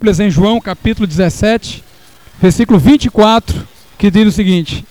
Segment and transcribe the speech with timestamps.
[0.00, 1.82] Bíblias em João capítulo 17,
[2.40, 3.66] versículo 24,
[3.98, 4.84] que diz o seguinte: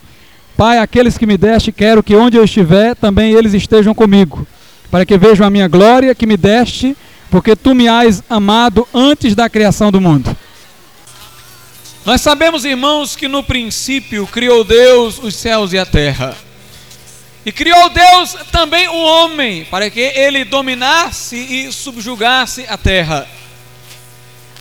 [0.57, 4.45] Pai, aqueles que me deste, quero que onde eu estiver, também eles estejam comigo,
[4.91, 6.93] para que vejam a minha glória que me deste,
[7.31, 10.35] porque tu me has amado antes da criação do mundo.
[12.05, 16.35] Nós sabemos, irmãos, que no princípio criou Deus os céus e a terra.
[17.45, 23.25] E criou Deus também o homem, para que ele dominasse e subjugasse a terra.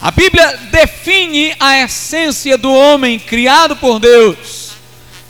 [0.00, 4.72] A Bíblia define a essência do homem criado por Deus,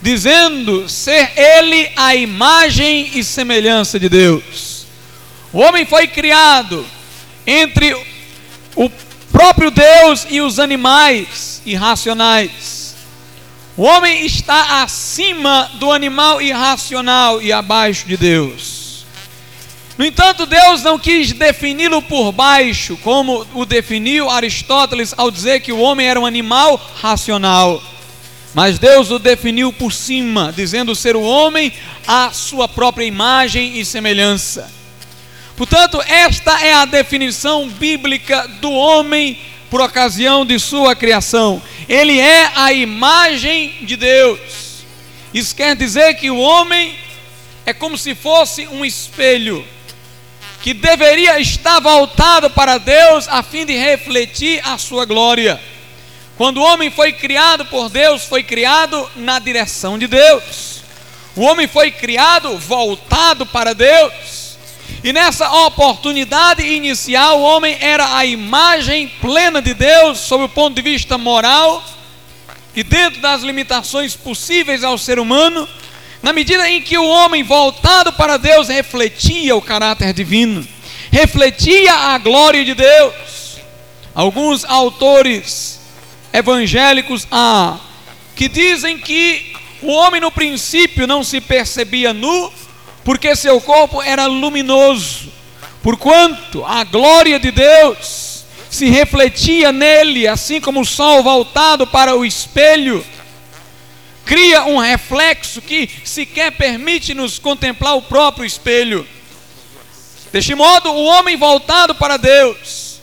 [0.03, 4.87] dizendo ser ele a imagem e semelhança de Deus.
[5.53, 6.85] O homem foi criado
[7.47, 7.97] entre
[8.75, 8.91] o
[9.33, 12.95] próprio Deus e os animais irracionais.
[13.77, 18.86] O homem está acima do animal irracional e abaixo de Deus.
[19.99, 25.73] No entanto, Deus não quis defini-lo por baixo, como o definiu Aristóteles ao dizer que
[25.73, 27.83] o homem era um animal racional.
[28.53, 31.73] Mas Deus o definiu por cima, dizendo ser o homem
[32.07, 34.71] a sua própria imagem e semelhança.
[35.57, 39.39] Portanto, esta é a definição bíblica do homem
[39.71, 41.63] por ocasião de sua criação.
[41.89, 44.85] Ele é a imagem de Deus.
[45.33, 46.95] Isso quer dizer que o homem
[47.65, 49.67] é como se fosse um espelho
[50.67, 55.61] que deveria estar voltado para Deus a fim de refletir a sua glória.
[56.37, 60.83] Quando o homem foi criado por Deus, foi criado na direção de Deus.
[61.37, 64.59] O homem foi criado voltado para Deus.
[65.05, 70.75] E nessa oportunidade inicial, o homem era a imagem plena de Deus, sob o ponto
[70.75, 71.81] de vista moral,
[72.75, 75.69] e dentro das limitações possíveis ao ser humano,
[76.23, 80.67] na medida em que o homem voltado para Deus refletia o caráter divino,
[81.11, 83.61] refletia a glória de Deus.
[84.15, 85.81] Alguns autores
[86.33, 87.79] evangélicos há
[88.35, 92.53] que dizem que o homem no princípio não se percebia nu,
[93.05, 95.33] porque seu corpo era luminoso,
[95.83, 102.25] porquanto a glória de Deus se refletia nele, assim como o sol voltado para o
[102.25, 103.05] espelho
[104.27, 109.07] cria um reflexo que sequer permite-nos contemplar o próprio espelho.
[110.33, 113.01] Deste modo, o homem voltado para Deus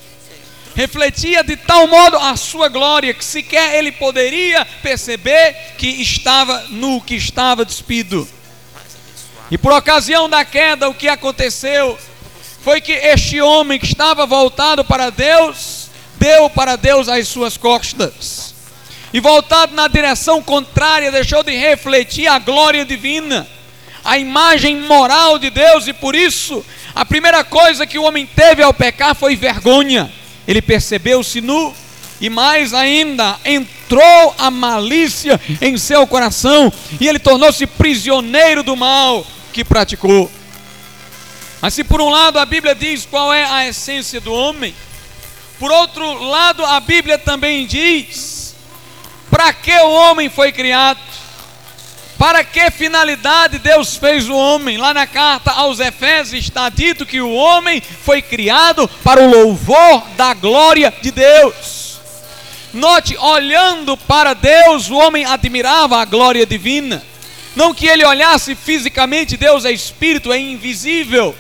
[0.75, 6.99] refletia de tal modo a sua glória que sequer ele poderia perceber que estava nu,
[6.99, 8.27] que estava despido.
[9.49, 11.97] E por ocasião da queda, o que aconteceu
[12.63, 18.52] foi que este homem que estava voltado para Deus, deu para Deus as suas costas
[19.13, 23.47] e voltado na direção contrária, deixou de refletir a glória divina,
[24.03, 26.65] a imagem moral de Deus, e por isso,
[26.95, 30.11] a primeira coisa que o homem teve ao pecar foi vergonha.
[30.47, 31.73] Ele percebeu-se nu,
[32.19, 39.25] e mais ainda, entrou a malícia em seu coração, e ele tornou-se prisioneiro do mal
[39.53, 40.29] que praticou.
[41.61, 44.73] Mas se por um lado a Bíblia diz qual é a essência do homem,
[45.59, 48.42] por outro lado a Bíblia também diz
[49.33, 50.99] para que o homem foi criado?
[52.19, 54.77] Para que finalidade Deus fez o homem?
[54.77, 60.03] Lá na carta aos Efésios está dito que o homem foi criado para o louvor
[60.15, 61.99] da glória de Deus.
[62.71, 67.01] Note, olhando para Deus, o homem admirava a glória divina.
[67.55, 71.35] Não que ele olhasse fisicamente, Deus é espírito, é invisível,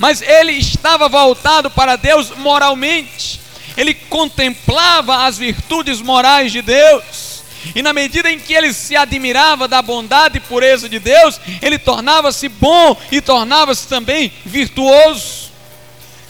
[0.00, 3.40] mas ele estava voltado para Deus moralmente
[3.76, 7.40] ele contemplava as virtudes morais de Deus.
[7.74, 11.78] E na medida em que ele se admirava da bondade e pureza de Deus, ele
[11.78, 15.50] tornava-se bom e tornava-se também virtuoso.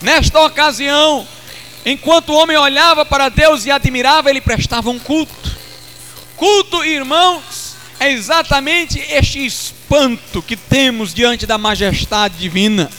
[0.02, 1.26] Nesta ocasião,
[1.84, 5.56] enquanto o homem olhava para Deus e admirava, ele prestava um culto.
[6.36, 12.90] Culto, irmãos, é exatamente este espanto que temos diante da majestade divina.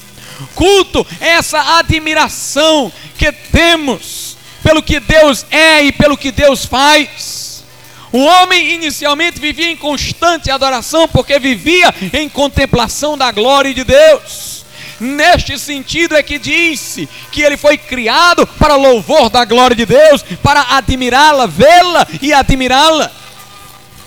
[0.53, 4.30] Culto é essa admiração que temos
[4.63, 7.63] pelo que Deus é e pelo que Deus faz.
[8.11, 14.65] O homem inicialmente vivia em constante adoração, porque vivia em contemplação da glória de Deus.
[14.99, 20.23] Neste sentido é que disse que ele foi criado para louvor da glória de Deus,
[20.43, 23.11] para admirá-la, vê-la e admirá-la.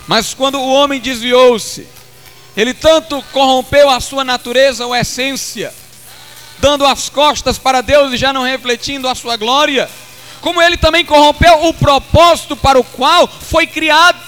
[0.06, 1.88] Mas quando o homem desviou-se,
[2.56, 5.74] ele tanto corrompeu a sua natureza ou essência,
[6.58, 9.88] dando as costas para Deus e já não refletindo a sua glória,
[10.44, 14.20] como ele também corrompeu o propósito para o qual foi criado.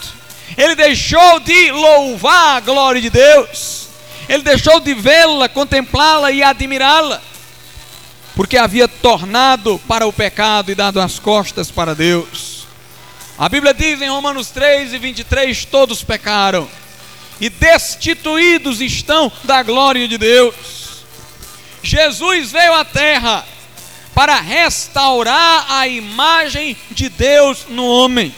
[0.57, 3.89] Ele deixou de louvar a glória de Deus,
[4.27, 7.21] ele deixou de vê-la, contemplá-la e admirá-la.
[8.35, 12.67] porque havia tornado para o pecado e dado as costas para Deus.
[13.39, 16.67] A Bíblia diz em Romanos 3 e 23: todos pecaram
[17.39, 20.55] e destituídos estão da glória de Deus.
[21.83, 23.45] Jesus veio à terra
[24.17, 28.35] para restaurar a imagem de Deus no homem.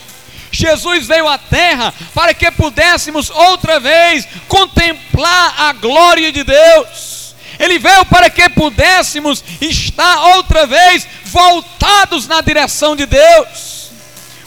[0.50, 7.32] Jesus veio à terra para que pudéssemos outra vez contemplar a glória de Deus.
[7.60, 13.92] Ele veio para que pudéssemos estar outra vez voltados na direção de Deus.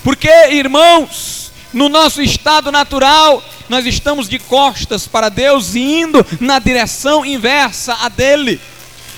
[0.04, 6.60] Porque, irmãos, no nosso estado natural, nós estamos de costas para Deus e indo na
[6.60, 8.60] direção inversa a dele.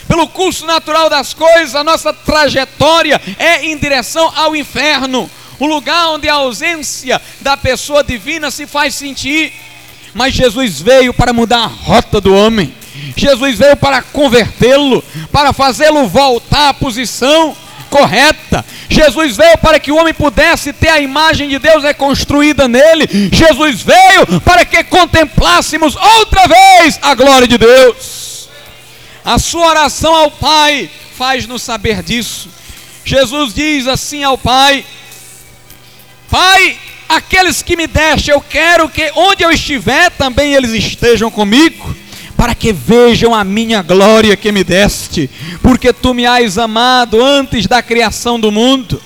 [0.07, 5.29] Pelo curso natural das coisas, a nossa trajetória é em direção ao inferno,
[5.59, 9.53] o lugar onde a ausência da pessoa divina se faz sentir.
[10.13, 12.73] Mas Jesus veio para mudar a rota do homem.
[13.15, 17.55] Jesus veio para convertê-lo, para fazê-lo voltar à posição
[17.89, 18.65] correta.
[18.89, 23.07] Jesus veio para que o homem pudesse ter a imagem de Deus reconstruída nele.
[23.31, 28.32] Jesus veio para que contemplássemos outra vez a glória de Deus.
[29.25, 32.49] A sua oração ao Pai faz-nos saber disso.
[33.05, 34.85] Jesus diz assim ao Pai:
[36.29, 36.77] Pai,
[37.07, 41.95] aqueles que me deste, eu quero que onde eu estiver também eles estejam comigo
[42.35, 45.29] para que vejam a minha glória que me deste,
[45.61, 49.01] porque tu me has amado antes da criação do mundo.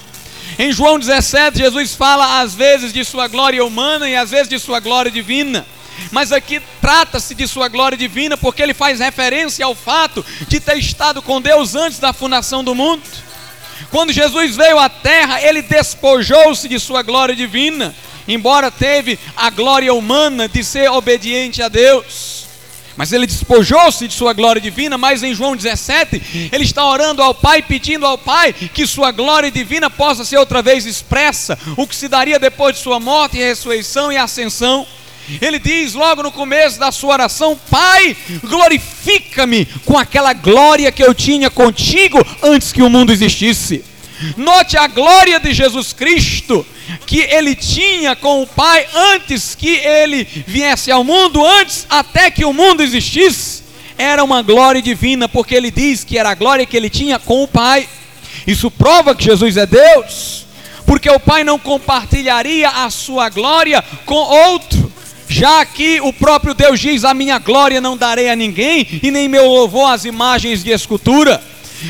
[0.57, 4.57] Em João 17, Jesus fala às vezes de sua glória humana e às vezes de
[4.57, 5.67] sua glória divina.
[6.11, 10.77] Mas aqui trata-se de sua glória divina porque ele faz referência ao fato de ter
[10.77, 13.03] estado com Deus antes da fundação do mundo.
[13.91, 17.95] Quando Jesus veio à terra, ele despojou-se de sua glória divina,
[18.27, 22.47] embora teve a glória humana de ser obediente a Deus.
[22.97, 27.33] Mas ele despojou-se de sua glória divina, mas em João 17, ele está orando ao
[27.33, 31.95] Pai, pedindo ao Pai que sua glória divina possa ser outra vez expressa, o que
[31.95, 34.85] se daria depois de sua morte, ressurreição e ascensão.
[35.41, 41.13] Ele diz logo no começo da sua oração: Pai, glorifica-me com aquela glória que eu
[41.13, 43.83] tinha contigo antes que o mundo existisse.
[44.35, 46.65] Note a glória de Jesus Cristo
[47.05, 52.45] que ele tinha com o Pai antes que ele viesse ao mundo, antes até que
[52.45, 53.63] o mundo existisse,
[53.97, 57.43] era uma glória divina, porque ele diz que era a glória que ele tinha com
[57.43, 57.87] o Pai.
[58.45, 60.45] Isso prova que Jesus é Deus,
[60.85, 64.91] porque o Pai não compartilharia a sua glória com outro.
[65.27, 69.27] Já que o próprio Deus diz: A minha glória não darei a ninguém, e nem
[69.27, 71.41] meu louvor às imagens de escultura.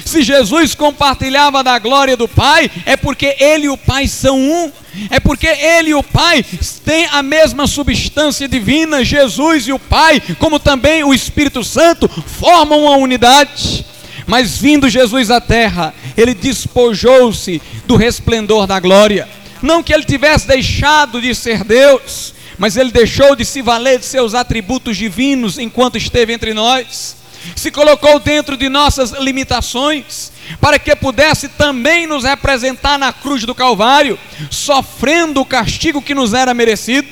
[0.06, 4.72] Se Jesus compartilhava da glória do Pai, é porque Ele e o Pai são um.
[5.10, 6.44] É porque Ele e o Pai
[6.84, 9.06] têm a mesma substância divina.
[9.06, 13.86] Jesus e o Pai, como também o Espírito Santo, formam uma unidade.
[14.26, 19.28] Mas vindo Jesus à terra, ele despojou-se do resplendor da glória.
[19.62, 24.06] Não que ele tivesse deixado de ser Deus, mas ele deixou de se valer de
[24.06, 27.18] seus atributos divinos enquanto esteve entre nós
[27.56, 33.56] se colocou dentro de nossas limitações, para que pudesse também nos representar na cruz do
[33.56, 34.18] Calvário,
[34.50, 37.08] sofrendo o castigo que nos era merecido.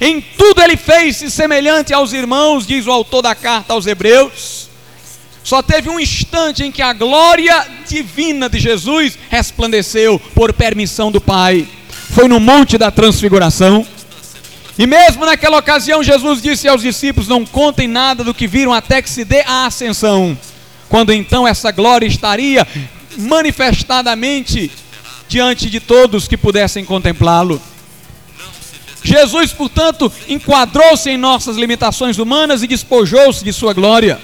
[0.00, 4.68] Em tudo ele fez-se semelhante aos irmãos, diz o autor da carta aos Hebreus.
[5.42, 11.20] Só teve um instante em que a glória divina de Jesus resplandeceu por permissão do
[11.20, 11.68] Pai.
[12.10, 13.86] Foi no Monte da Transfiguração.
[14.78, 19.00] E mesmo naquela ocasião, Jesus disse aos discípulos: Não contem nada do que viram até
[19.00, 20.36] que se dê a ascensão,
[20.88, 22.66] quando então essa glória estaria
[23.16, 24.70] manifestadamente
[25.28, 27.60] diante de todos que pudessem contemplá-lo.
[29.02, 34.20] Jesus, portanto, enquadrou-se em nossas limitações humanas e despojou-se de sua glória.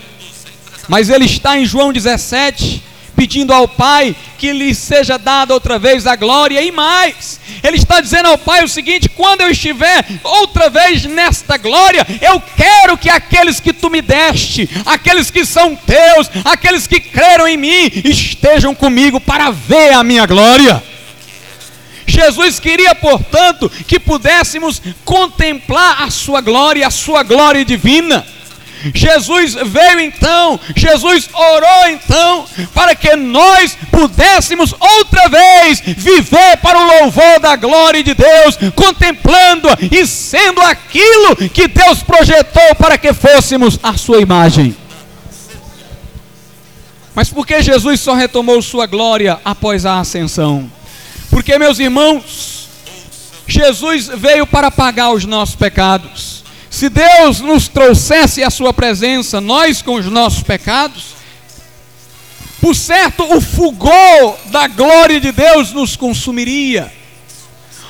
[0.88, 2.82] Mas ele está em João 17,
[3.16, 7.40] pedindo ao Pai que lhe seja dada outra vez a glória e mais.
[7.62, 12.42] Ele está dizendo ao Pai o seguinte: quando eu estiver outra vez nesta glória, eu
[12.56, 17.56] quero que aqueles que tu me deste, aqueles que são teus, aqueles que creram em
[17.56, 20.82] mim, estejam comigo para ver a minha glória.
[22.06, 28.26] Jesus queria, portanto, que pudéssemos contemplar a sua glória, a sua glória divina.
[28.94, 37.00] Jesus veio então, Jesus orou então, para que nós pudéssemos outra vez viver para o
[37.00, 43.78] louvor da glória de Deus, contemplando e sendo aquilo que Deus projetou para que fôssemos
[43.82, 44.76] a sua imagem.
[47.14, 50.70] Mas por que Jesus só retomou sua glória após a ascensão?
[51.30, 52.68] Porque, meus irmãos,
[53.46, 56.41] Jesus veio para pagar os nossos pecados.
[56.82, 61.14] Se Deus nos trouxesse a sua presença, nós com os nossos pecados,
[62.60, 66.92] Por certo, o fulgor da glória de Deus nos consumiria.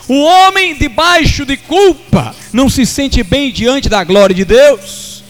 [0.07, 5.25] O homem debaixo de culpa não se sente bem diante da glória de Deus.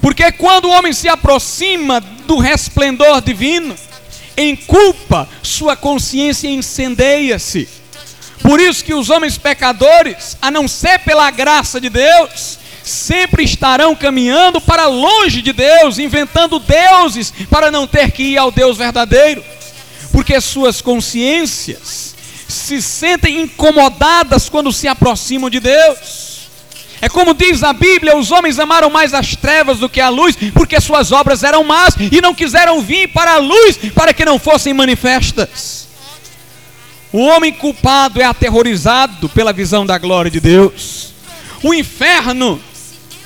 [0.00, 3.74] Porque quando o homem se aproxima do resplendor divino,
[4.36, 7.68] em culpa, sua consciência incendeia-se.
[8.42, 12.59] Por isso que os homens pecadores, a não ser pela graça de Deus,
[12.90, 18.50] sempre estarão caminhando para longe de Deus, inventando deuses para não ter que ir ao
[18.50, 19.42] Deus verdadeiro,
[20.12, 22.14] porque suas consciências
[22.48, 26.30] se sentem incomodadas quando se aproximam de Deus.
[27.00, 30.36] É como diz a Bíblia: os homens amaram mais as trevas do que a luz,
[30.52, 34.38] porque suas obras eram más e não quiseram vir para a luz para que não
[34.38, 35.88] fossem manifestas.
[37.12, 41.12] O homem culpado é aterrorizado pela visão da glória de Deus.
[41.62, 42.60] O inferno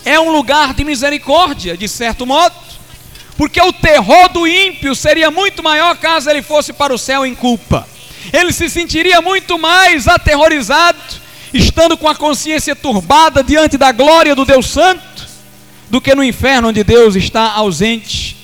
[0.04, 2.54] é um lugar de misericórdia, de certo modo,
[3.37, 7.34] porque o terror do ímpio seria muito maior caso ele fosse para o céu em
[7.34, 7.88] culpa.
[8.32, 10.99] Ele se sentiria muito mais aterrorizado,
[11.52, 15.28] estando com a consciência turbada diante da glória do Deus Santo,
[15.90, 18.37] do que no inferno onde Deus está ausente.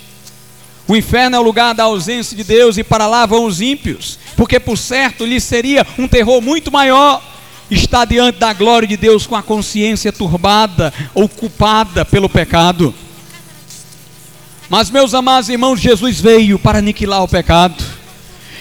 [0.87, 4.19] O inferno é o lugar da ausência de Deus e para lá vão os ímpios,
[4.37, 7.23] porque por certo lhe seria um terror muito maior
[7.71, 12.95] está diante da glória de Deus com a consciência turbada ou culpada pelo pecado.
[14.69, 17.83] Mas, meus amados irmãos, Jesus veio para aniquilar o pecado,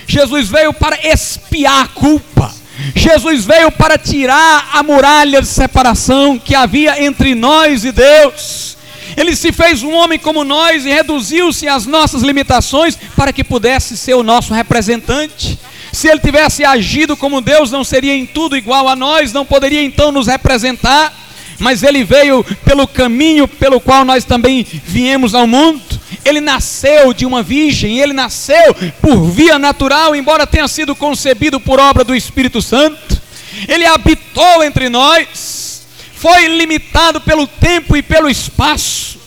[0.08, 2.52] Jesus veio para expiar a culpa,
[2.96, 8.78] Jesus veio para tirar a muralha de separação que havia entre nós e Deus.
[9.16, 13.98] Ele se fez um homem como nós e reduziu-se às nossas limitações para que pudesse
[13.98, 15.60] ser o nosso representante.
[16.00, 19.84] Se ele tivesse agido como Deus, não seria em tudo igual a nós, não poderia
[19.84, 21.14] então nos representar,
[21.60, 25.82] mas ele veio pelo caminho pelo qual nós também viemos ao mundo.
[26.24, 31.82] Ele nasceu de uma virgem, ele nasceu por via natural, embora tenha sido concebido por
[31.82, 33.22] obra do Espírito Santo.
[33.68, 39.19] Ele habitou entre nós, foi limitado pelo tempo e pelo espaço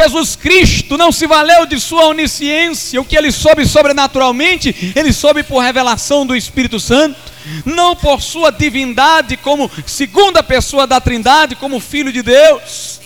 [0.00, 5.42] Jesus Cristo não se valeu de sua onisciência, o que ele soube sobrenaturalmente, ele soube
[5.42, 7.18] por revelação do Espírito Santo,
[7.66, 12.98] não por sua divindade como segunda pessoa da Trindade, como filho de Deus.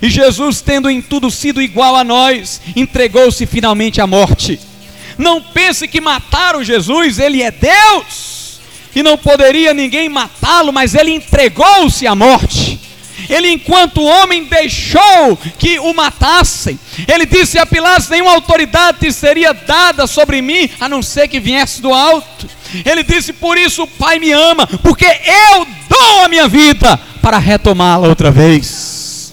[0.00, 4.60] E Jesus, tendo em tudo sido igual a nós, entregou-se finalmente à morte.
[5.16, 8.60] Não pense que mataram Jesus, ele é Deus,
[8.94, 12.67] e não poderia ninguém matá-lo, mas ele entregou-se à morte.
[13.28, 16.78] Ele, enquanto homem, deixou que o matassem.
[17.06, 21.82] Ele disse a Pilatos: Nenhuma autoridade seria dada sobre mim, a não ser que viesse
[21.82, 22.48] do alto.
[22.84, 27.38] Ele disse: Por isso o Pai me ama, porque eu dou a minha vida para
[27.38, 29.32] retomá-la outra vez.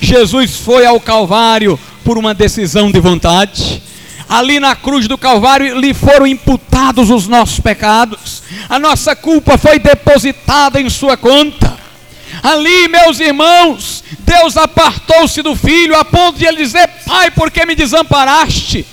[0.00, 3.82] Jesus foi ao Calvário por uma decisão de vontade.
[4.28, 9.78] Ali na cruz do Calvário lhe foram imputados os nossos pecados, a nossa culpa foi
[9.78, 11.83] depositada em sua conta.
[12.42, 17.64] Ali, meus irmãos, Deus apartou-se do filho a ponto de ele dizer: Pai, por que
[17.64, 18.86] me desamparaste?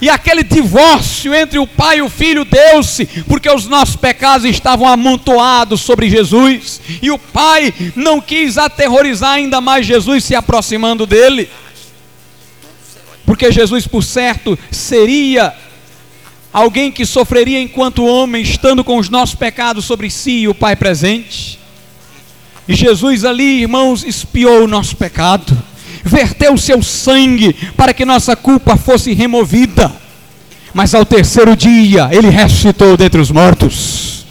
[0.00, 4.86] E aquele divórcio entre o pai e o filho deu-se, porque os nossos pecados estavam
[4.86, 11.48] amontoados sobre Jesus, e o pai não quis aterrorizar ainda mais Jesus se aproximando dele,
[13.24, 15.54] porque Jesus, por certo, seria
[16.52, 20.76] alguém que sofreria enquanto homem, estando com os nossos pecados sobre si e o pai
[20.76, 21.58] presente.
[22.68, 25.56] Jesus ali, irmãos, espiou o nosso pecado,
[26.02, 29.92] verteu o seu sangue para que nossa culpa fosse removida.
[30.72, 34.24] Mas ao terceiro dia, ele ressuscitou dentre os mortos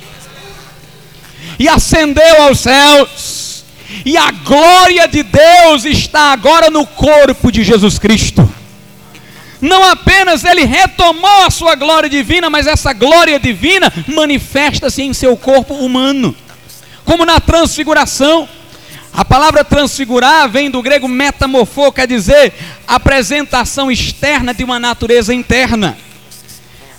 [1.60, 3.64] e ascendeu aos céus.
[4.06, 8.52] E a glória de Deus está agora no corpo de Jesus Cristo.
[9.62, 15.38] Não apenas ele retomou a sua glória divina, mas essa glória divina manifesta-se em seu
[15.38, 16.36] corpo humano
[17.06, 18.48] como na transfiguração.
[19.14, 22.54] A palavra transfigurar vem do grego metamorfo, quer dizer
[22.88, 25.96] apresentação externa de uma natureza interna.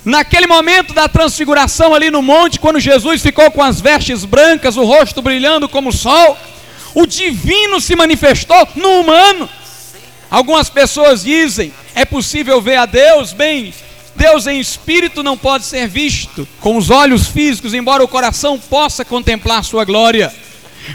[0.05, 4.85] Naquele momento da transfiguração ali no monte, quando Jesus ficou com as vestes brancas, o
[4.85, 6.37] rosto brilhando como o sol,
[6.95, 9.49] o divino se manifestou no humano.
[10.31, 13.33] Algumas pessoas dizem: é possível ver a Deus?
[13.33, 13.73] Bem,
[14.17, 19.05] Deus em espírito não pode ser visto com os olhos físicos, embora o coração possa
[19.05, 20.33] contemplar sua glória.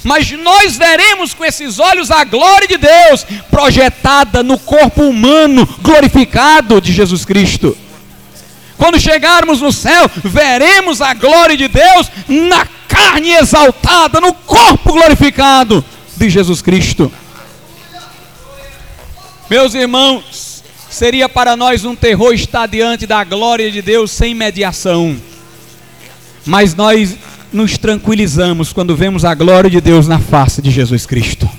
[0.03, 6.79] Mas nós veremos com esses olhos a glória de Deus projetada no corpo humano glorificado
[6.79, 7.75] de Jesus Cristo.
[8.77, 15.83] Quando chegarmos no céu, veremos a glória de Deus na carne exaltada, no corpo glorificado
[16.15, 17.11] de Jesus Cristo.
[19.49, 20.48] Meus irmãos,
[20.89, 25.15] seria para nós um terror estar diante da glória de Deus sem mediação.
[26.45, 27.15] Mas nós
[27.51, 31.49] nos tranquilizamos quando vemos a glória de Deus na face de Jesus Cristo.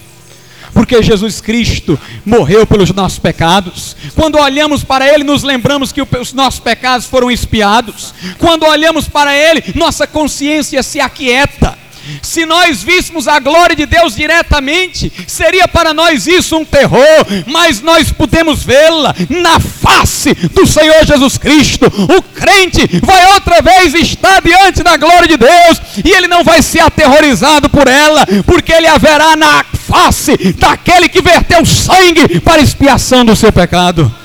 [0.73, 3.97] Porque Jesus Cristo morreu pelos nossos pecados.
[4.15, 8.15] Quando olhamos para Ele, nos lembramos que os nossos pecados foram expiados.
[8.39, 11.77] Quando olhamos para Ele, nossa consciência se aquieta.
[12.23, 17.81] Se nós víssemos a glória de Deus diretamente, seria para nós isso um terror, mas
[17.81, 21.87] nós podemos vê-la na face do Senhor Jesus Cristo.
[21.87, 26.63] O crente vai outra vez estar diante da glória de Deus e ele não vai
[26.63, 33.25] ser aterrorizado por ela, porque ele haverá na face daquele que verteu sangue para expiação
[33.25, 34.20] do seu pecado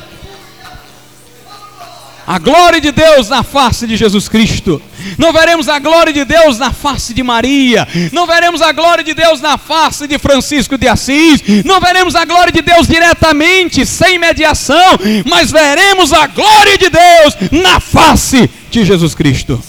[2.27, 4.81] a glória de Deus na face de Jesus Cristo,
[5.17, 9.13] não veremos a glória de Deus na face de Maria, não veremos a glória de
[9.13, 14.17] Deus na face de Francisco de Assis, não veremos a glória de Deus diretamente, sem
[14.17, 19.61] mediação, mas veremos a glória de Deus na face de Jesus Cristo.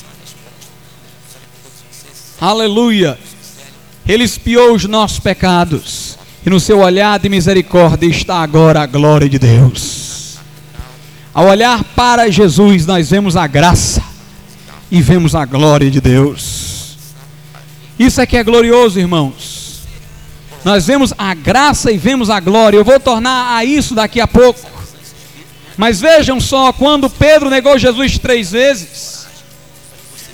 [2.41, 3.19] Aleluia!
[4.09, 9.29] Ele espiou os nossos pecados, e no seu olhar de misericórdia está agora a glória
[9.29, 10.06] de Deus.
[11.37, 14.03] Ao olhar para Jesus, nós vemos a graça
[14.91, 16.97] e vemos a glória de Deus.
[17.99, 19.83] Isso é que é glorioso, irmãos.
[20.65, 22.79] Nós vemos a graça e vemos a glória.
[22.79, 24.67] Eu vou tornar a isso daqui a pouco.
[25.77, 29.27] Mas vejam só, quando Pedro negou Jesus três vezes,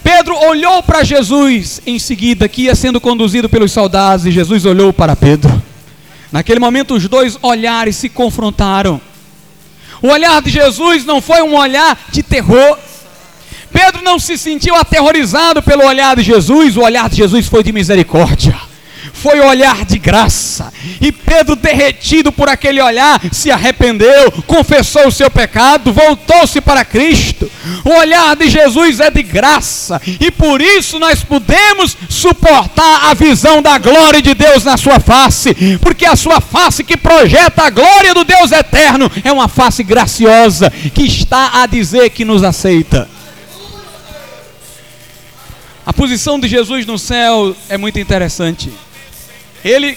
[0.04, 4.92] Pedro olhou para Jesus em seguida, que ia sendo conduzido pelos soldados, e Jesus olhou
[4.92, 5.60] para Pedro.
[6.30, 9.00] Naquele momento, os dois olhares se confrontaram.
[10.02, 12.76] O olhar de Jesus não foi um olhar de terror.
[13.72, 17.72] Pedro não se sentiu aterrorizado pelo olhar de Jesus, o olhar de Jesus foi de
[17.72, 18.71] misericórdia
[19.22, 20.72] foi olhar de graça.
[21.00, 27.48] E Pedro, derretido por aquele olhar, se arrependeu, confessou o seu pecado, voltou-se para Cristo.
[27.84, 33.62] O olhar de Jesus é de graça, e por isso nós podemos suportar a visão
[33.62, 38.12] da glória de Deus na sua face, porque a sua face que projeta a glória
[38.12, 43.08] do Deus eterno é uma face graciosa que está a dizer que nos aceita.
[45.86, 48.72] A posição de Jesus no céu é muito interessante.
[49.64, 49.96] Ele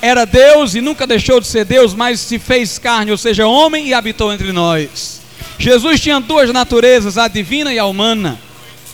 [0.00, 3.88] era Deus e nunca deixou de ser Deus, mas se fez carne, ou seja, homem
[3.88, 5.20] e habitou entre nós.
[5.58, 8.38] Jesus tinha duas naturezas, a divina e a humana,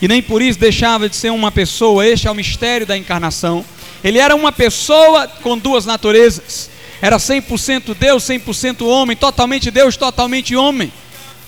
[0.02, 2.06] e nem por isso deixava de ser uma pessoa.
[2.06, 3.64] Este é o mistério da encarnação.
[4.04, 6.70] Ele era uma pessoa com duas naturezas.
[7.00, 10.92] Era 100% Deus, 100% homem, totalmente Deus, totalmente homem.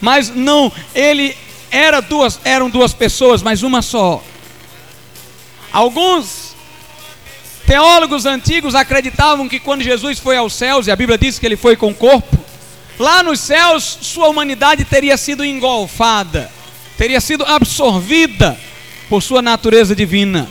[0.01, 1.37] Mas não, ele
[1.71, 4.23] era duas, eram duas pessoas, mas uma só.
[5.73, 6.50] Alguns
[7.71, 11.57] Teólogos antigos acreditavam que quando Jesus foi aos céus, e a Bíblia diz que ele
[11.57, 12.37] foi com corpo,
[12.99, 16.51] lá nos céus sua humanidade teria sido engolfada,
[16.99, 18.59] teria sido absorvida
[19.09, 20.49] por sua natureza divina.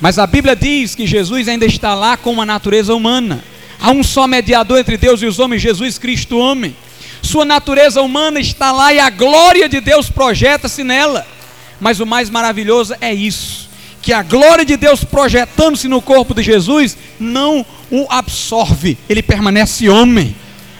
[0.00, 3.42] Mas a Bíblia diz que Jesus ainda está lá com uma natureza humana.
[3.80, 6.76] Há um só mediador entre Deus e os homens, Jesus Cristo, homem.
[7.22, 11.26] Sua natureza humana está lá e a glória de Deus projeta-se nela.
[11.80, 13.65] Mas o mais maravilhoso é isso
[14.06, 19.88] que a glória de Deus projetando-se no corpo de Jesus não o absorve, ele permanece
[19.88, 20.32] homem.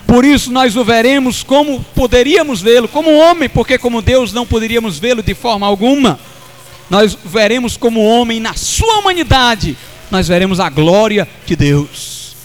[0.06, 5.00] Por isso nós o veremos como poderíamos vê-lo, como homem, porque como Deus não poderíamos
[5.00, 6.20] vê-lo de forma alguma.
[6.88, 9.76] Nós veremos como homem na sua humanidade,
[10.08, 12.36] nós veremos a glória de Deus.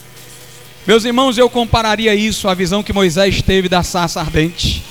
[0.88, 4.84] Meus irmãos, eu compararia isso à visão que Moisés teve da sarça ardente.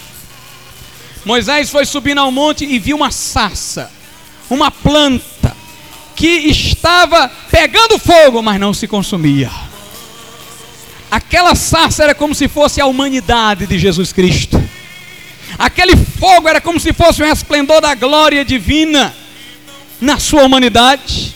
[1.24, 3.90] Moisés foi subindo ao monte e viu uma sarça,
[4.48, 5.58] uma planta
[6.20, 9.50] que estava pegando fogo, mas não se consumia.
[11.10, 14.62] Aquela sarça era como se fosse a humanidade de Jesus Cristo.
[15.58, 19.14] Aquele fogo era como se fosse o resplendor da glória divina
[19.98, 21.34] na sua humanidade.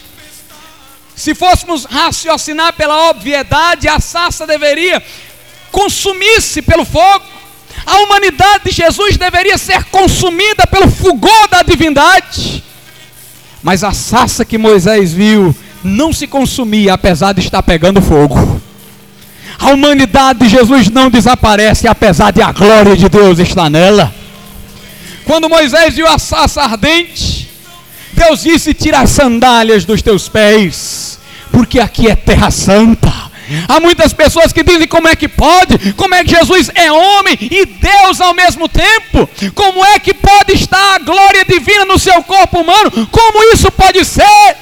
[1.16, 5.02] Se fôssemos raciocinar pela obviedade, a sarça deveria
[5.72, 7.24] consumir-se pelo fogo.
[7.86, 12.62] A humanidade de Jesus deveria ser consumida pelo fulgor da divindade.
[13.64, 18.60] Mas a sassa que Moisés viu não se consumia, apesar de estar pegando fogo.
[19.58, 24.14] A humanidade de Jesus não desaparece, apesar de a glória de Deus estar nela.
[25.24, 27.48] Quando Moisés viu a sassa ardente,
[28.12, 31.18] Deus disse: Tira as sandálias dos teus pés,
[31.50, 33.23] porque aqui é terra santa.
[33.68, 37.36] Há muitas pessoas que dizem como é que pode, como é que Jesus é homem
[37.40, 42.22] e Deus ao mesmo tempo, como é que pode estar a glória divina no seu
[42.22, 44.56] corpo humano, como isso pode ser?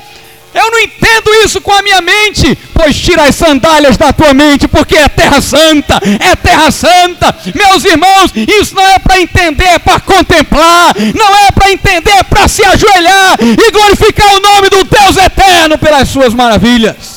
[0.54, 4.66] Eu não entendo isso com a minha mente pois tira as sandálias da tua mente,
[4.66, 7.34] porque é terra santa, é terra santa.
[7.54, 12.22] Meus irmãos, isso não é para entender, é para contemplar, não é para entender, é
[12.24, 17.11] para se ajoelhar e glorificar o nome do Deus eterno pelas suas maravilhas.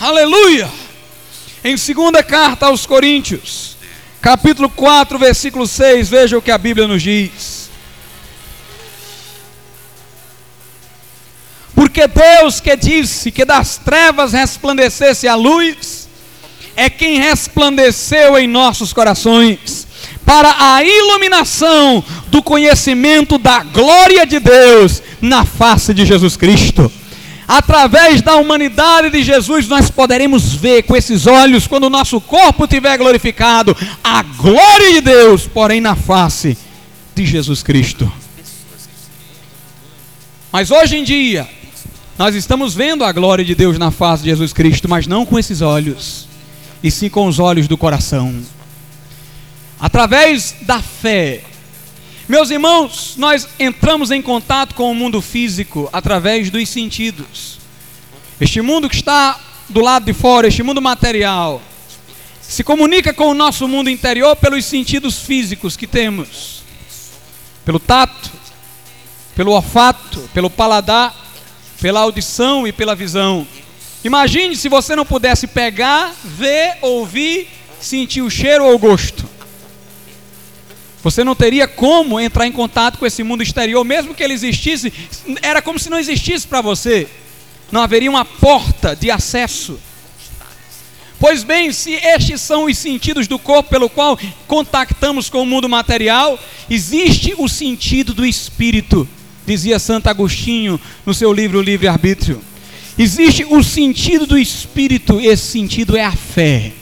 [0.00, 0.66] Aleluia!
[1.62, 3.76] Em segunda carta aos Coríntios,
[4.22, 7.68] capítulo 4, versículo 6, veja o que a Bíblia nos diz.
[11.74, 16.08] Porque Deus que disse que das trevas resplandecesse a luz,
[16.74, 19.86] é quem resplandeceu em nossos corações,
[20.24, 26.90] para a iluminação do conhecimento da glória de Deus na face de Jesus Cristo.
[27.52, 32.62] Através da humanidade de Jesus, nós poderemos ver com esses olhos, quando o nosso corpo
[32.62, 36.56] estiver glorificado, a glória de Deus, porém na face
[37.12, 38.10] de Jesus Cristo.
[40.52, 41.48] Mas hoje em dia,
[42.16, 45.36] nós estamos vendo a glória de Deus na face de Jesus Cristo, mas não com
[45.36, 46.28] esses olhos,
[46.80, 48.32] e sim com os olhos do coração.
[49.80, 51.42] Através da fé,
[52.30, 57.58] meus irmãos, nós entramos em contato com o mundo físico através dos sentidos.
[58.40, 61.60] Este mundo que está do lado de fora, este mundo material,
[62.40, 66.62] se comunica com o nosso mundo interior pelos sentidos físicos que temos:
[67.64, 68.30] pelo tato,
[69.34, 71.12] pelo olfato, pelo paladar,
[71.80, 73.44] pela audição e pela visão.
[74.04, 77.48] Imagine se você não pudesse pegar, ver, ouvir,
[77.80, 79.29] sentir o cheiro ou o gosto.
[81.02, 84.92] Você não teria como entrar em contato com esse mundo exterior, mesmo que ele existisse,
[85.40, 87.08] era como se não existisse para você.
[87.72, 89.78] Não haveria uma porta de acesso.
[91.18, 95.68] Pois bem, se estes são os sentidos do corpo pelo qual contactamos com o mundo
[95.68, 99.06] material, existe o sentido do espírito,
[99.46, 102.42] dizia Santo Agostinho no seu livro Livre Arbítrio.
[102.98, 106.72] Existe o sentido do espírito, esse sentido é a fé.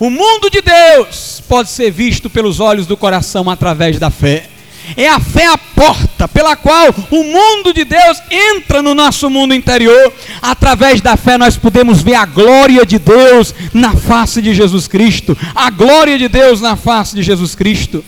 [0.00, 4.48] O mundo de Deus pode ser visto pelos olhos do coração através da fé.
[4.96, 9.54] É a fé a porta pela qual o mundo de Deus entra no nosso mundo
[9.54, 10.12] interior.
[10.40, 15.36] Através da fé nós podemos ver a glória de Deus na face de Jesus Cristo.
[15.52, 18.04] A glória de Deus na face de Jesus Cristo.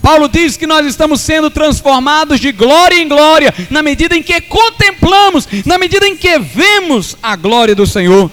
[0.00, 4.38] Paulo diz que nós estamos sendo transformados de glória em glória, na medida em que
[4.40, 8.30] contemplamos, na medida em que vemos a glória do Senhor.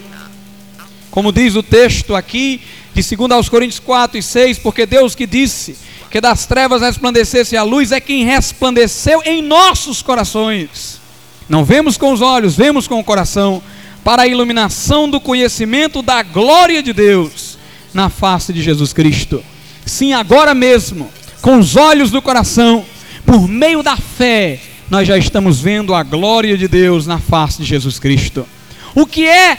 [1.10, 2.62] Como diz o texto aqui,
[2.93, 5.77] de 2 aos Coríntios 4 e 6, porque Deus que disse
[6.10, 10.99] que das trevas resplandecesse a luz é quem resplandeceu em nossos corações.
[11.47, 13.62] Não vemos com os olhos, vemos com o coração,
[14.04, 17.58] para a iluminação do conhecimento da glória de Deus
[17.93, 19.43] na face de Jesus Cristo.
[19.86, 21.10] Sim, agora mesmo,
[21.41, 22.86] com os olhos do coração,
[23.25, 27.67] por meio da fé, nós já estamos vendo a glória de Deus na face de
[27.67, 28.45] Jesus Cristo.
[28.93, 29.58] O que é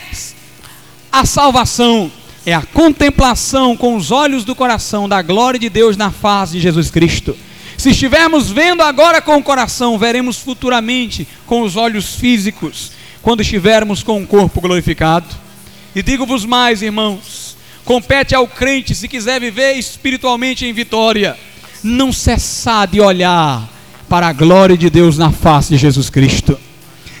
[1.11, 2.11] a salvação?
[2.45, 6.59] É a contemplação com os olhos do coração da glória de Deus na face de
[6.59, 7.37] Jesus Cristo.
[7.77, 14.03] Se estivermos vendo agora com o coração, veremos futuramente com os olhos físicos, quando estivermos
[14.03, 15.27] com o corpo glorificado.
[15.95, 21.37] E digo-vos mais, irmãos: compete ao crente, se quiser viver espiritualmente em vitória,
[21.81, 23.67] não cessar de olhar
[24.09, 26.59] para a glória de Deus na face de Jesus Cristo.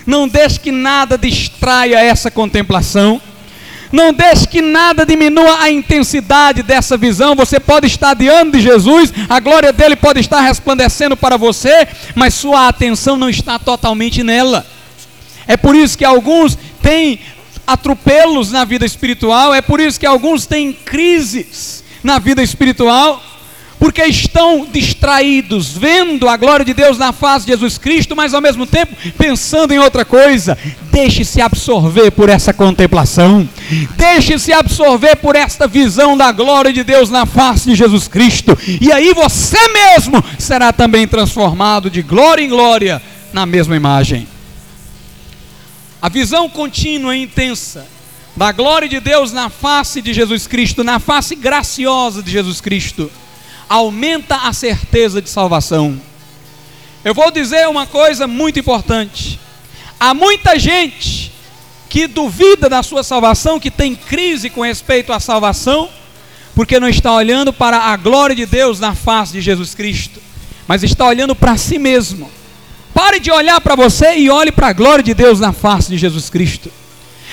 [0.05, 3.21] Não deixe que nada distraia essa contemplação
[3.93, 7.35] não deixe que nada diminua a intensidade dessa visão.
[7.35, 12.33] Você pode estar diante de Jesus, a glória dele pode estar resplandecendo para você, mas
[12.33, 14.65] sua atenção não está totalmente nela.
[15.45, 17.19] É por isso que alguns têm
[17.67, 23.21] atropelos na vida espiritual, é por isso que alguns têm crises na vida espiritual
[23.83, 28.39] porque estão distraídos, vendo a glória de Deus na face de Jesus Cristo, mas ao
[28.39, 30.57] mesmo tempo pensando em outra coisa.
[30.89, 33.45] Deixe-se absorver por essa contemplação,
[33.97, 38.89] deixe-se absorver por esta visão da glória de Deus na face de Jesus Cristo, e
[38.89, 43.01] aí você mesmo será também transformado de glória em glória
[43.33, 44.25] na mesma imagem.
[46.01, 47.85] A visão contínua e intensa
[48.33, 53.11] da glória de Deus na face de Jesus Cristo, na face graciosa de Jesus Cristo
[53.73, 55.99] aumenta a certeza de salvação.
[57.03, 59.39] Eu vou dizer uma coisa muito importante.
[59.99, 61.31] Há muita gente
[61.89, 65.89] que duvida da sua salvação, que tem crise com respeito à salvação,
[66.53, 70.21] porque não está olhando para a glória de Deus na face de Jesus Cristo,
[70.67, 72.29] mas está olhando para si mesmo.
[72.93, 75.97] Pare de olhar para você e olhe para a glória de Deus na face de
[75.97, 76.71] Jesus Cristo.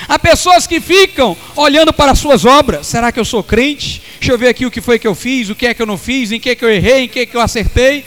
[0.09, 2.87] Há pessoas que ficam olhando para as suas obras.
[2.87, 4.03] Será que eu sou crente?
[4.19, 5.87] Deixa eu ver aqui o que foi que eu fiz, o que é que eu
[5.87, 8.05] não fiz, em que é que eu errei, em que é que eu acertei.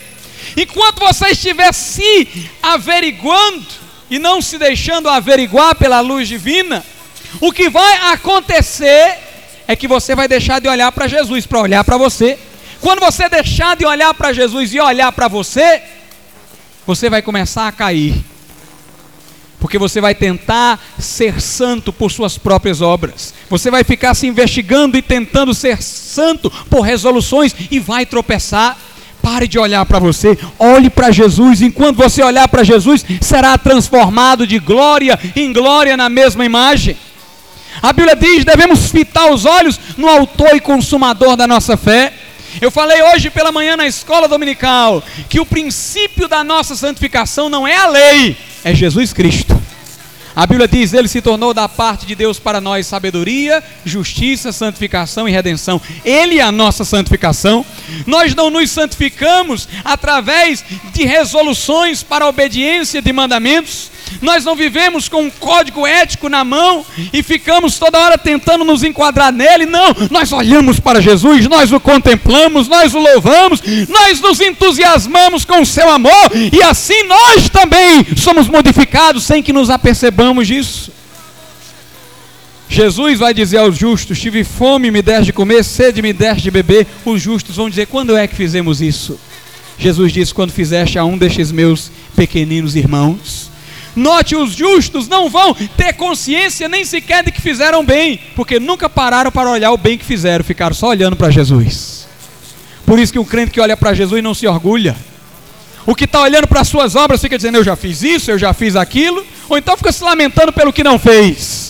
[0.55, 3.65] Enquanto você estiver se averiguando
[4.09, 6.83] e não se deixando averiguar pela luz divina,
[7.39, 9.17] o que vai acontecer
[9.67, 12.37] é que você vai deixar de olhar para Jesus para olhar para você.
[12.81, 15.81] Quando você deixar de olhar para Jesus e olhar para você,
[16.85, 18.32] você vai começar a cair.
[19.63, 23.33] Porque você vai tentar ser santo por suas próprias obras.
[23.49, 28.77] Você vai ficar se investigando e tentando ser santo por resoluções e vai tropeçar.
[29.21, 31.61] Pare de olhar para você, olhe para Jesus.
[31.61, 36.97] Enquanto você olhar para Jesus, será transformado de glória em glória na mesma imagem.
[37.81, 42.11] A Bíblia diz: devemos fitar os olhos no Autor e Consumador da nossa fé.
[42.59, 47.65] Eu falei hoje pela manhã na escola dominical que o princípio da nossa santificação não
[47.65, 49.61] é a lei, é Jesus Cristo.
[50.35, 55.29] A Bíblia diz: Ele se tornou da parte de Deus para nós sabedoria, justiça, santificação
[55.29, 55.79] e redenção.
[56.03, 57.63] Ele é a nossa santificação.
[58.07, 63.91] Nós não nos santificamos através de resoluções para obediência de mandamentos.
[64.21, 68.83] Nós não vivemos com um código ético na mão e ficamos toda hora tentando nos
[68.83, 69.65] enquadrar nele.
[69.65, 75.61] Não, nós olhamos para Jesus, nós o contemplamos, nós o louvamos, nós nos entusiasmamos com
[75.61, 80.91] o seu amor e assim nós também somos modificados sem que nos apercebamos disso.
[82.73, 86.51] Jesus vai dizer aos justos: Tive fome, me deste de comer, sede, me deste de
[86.51, 86.87] beber.
[87.05, 89.19] Os justos vão dizer: Quando é que fizemos isso?
[89.77, 93.52] Jesus disse: Quando fizeste a um destes meus pequeninos irmãos.
[93.95, 98.89] Note, os justos não vão ter consciência nem sequer de que fizeram bem, porque nunca
[98.89, 102.07] pararam para olhar o bem que fizeram, ficaram só olhando para Jesus.
[102.85, 104.95] Por isso que o crente que olha para Jesus não se orgulha.
[105.85, 108.39] O que está olhando para as suas obras fica dizendo, eu já fiz isso, eu
[108.39, 111.62] já fiz aquilo, ou então fica se lamentando pelo que não fez.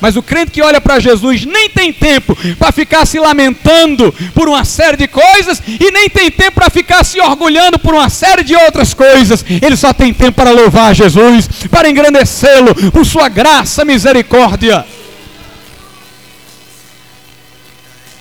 [0.00, 4.48] Mas o crente que olha para Jesus nem tem tempo para ficar se lamentando por
[4.48, 8.44] uma série de coisas e nem tem tempo para ficar se orgulhando por uma série
[8.44, 9.44] de outras coisas.
[9.48, 14.84] Ele só tem tempo para louvar Jesus, para engrandecê-lo por sua graça, misericórdia.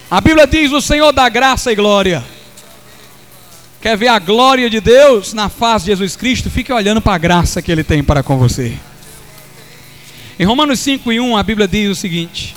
[0.09, 2.23] A Bíblia diz: o Senhor dá graça e glória.
[3.81, 6.49] Quer ver a glória de Deus na face de Jesus Cristo?
[6.49, 8.73] Fique olhando para a graça que Ele tem para com você.
[10.39, 12.55] Em Romanos 5 e 1 a Bíblia diz o seguinte: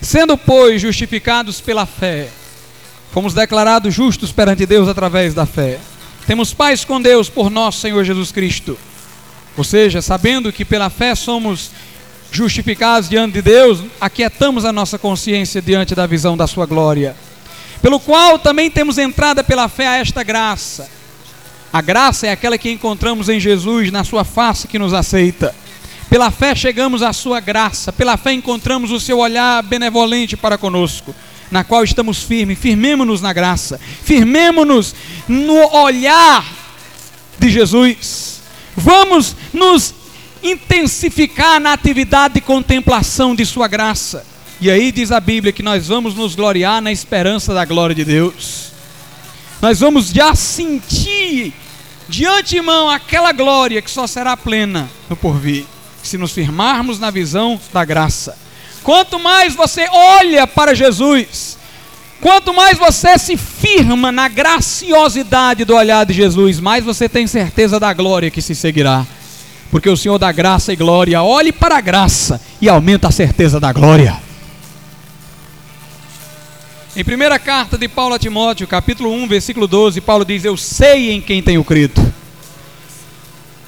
[0.00, 2.30] Sendo, pois, justificados pela fé,
[3.12, 5.78] fomos declarados justos perante Deus através da fé.
[6.26, 8.78] Temos paz com Deus por nosso Senhor Jesus Cristo.
[9.58, 11.70] Ou seja, sabendo que pela fé somos
[12.30, 17.14] justificados diante de Deus, aquietamos a nossa consciência diante da visão da Sua glória.
[17.82, 21.01] Pelo qual também temos entrada pela fé a esta graça
[21.72, 25.54] a graça é aquela que encontramos em Jesus, na sua face que nos aceita.
[26.10, 31.14] Pela fé chegamos à sua graça, pela fé encontramos o seu olhar benevolente para conosco,
[31.50, 32.58] na qual estamos firmes.
[32.58, 34.94] Firmemo-nos na graça, firmemo-nos
[35.26, 36.44] no olhar
[37.38, 38.42] de Jesus.
[38.76, 39.94] Vamos nos
[40.42, 44.26] intensificar na atividade de contemplação de Sua graça.
[44.60, 48.04] E aí diz a Bíblia que nós vamos nos gloriar na esperança da glória de
[48.04, 48.71] Deus.
[49.62, 51.52] Nós vamos já sentir
[52.08, 55.64] de antemão aquela glória que só será plena no porvir,
[56.02, 58.36] se nos firmarmos na visão da graça.
[58.82, 61.56] Quanto mais você olha para Jesus,
[62.20, 67.78] quanto mais você se firma na graciosidade do olhar de Jesus, mais você tem certeza
[67.78, 69.06] da glória que se seguirá.
[69.70, 73.60] Porque o Senhor dá graça e glória, olhe para a graça e aumenta a certeza
[73.60, 74.31] da glória.
[76.94, 81.10] Em primeira carta de Paulo a Timóteo, capítulo 1, versículo 12, Paulo diz: Eu sei
[81.10, 82.12] em quem tenho crido.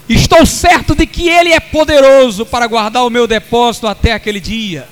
[0.07, 4.87] Estou certo de que Ele é poderoso para guardar o meu depósito até aquele dia.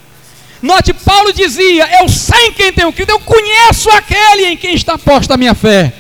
[0.63, 4.97] Note, Paulo dizia: Eu sei em quem tenho crido, eu conheço aquele em quem está
[4.97, 5.93] posta a minha fé.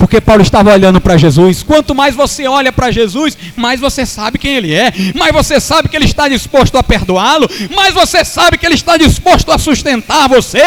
[0.00, 1.62] Porque Paulo estava olhando para Jesus.
[1.62, 5.90] Quanto mais você olha para Jesus, mais você sabe quem Ele é, mais você sabe
[5.90, 10.26] que Ele está disposto a perdoá-lo, mais você sabe que Ele está disposto a sustentar
[10.26, 10.62] você,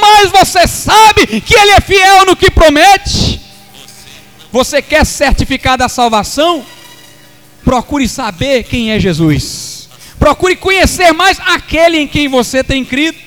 [0.00, 3.40] mais você sabe que Ele é fiel no que promete.
[4.52, 6.64] Você quer certificar da salvação?
[7.64, 9.88] Procure saber quem é Jesus.
[10.16, 13.18] Procure conhecer mais aquele em quem você tem crido.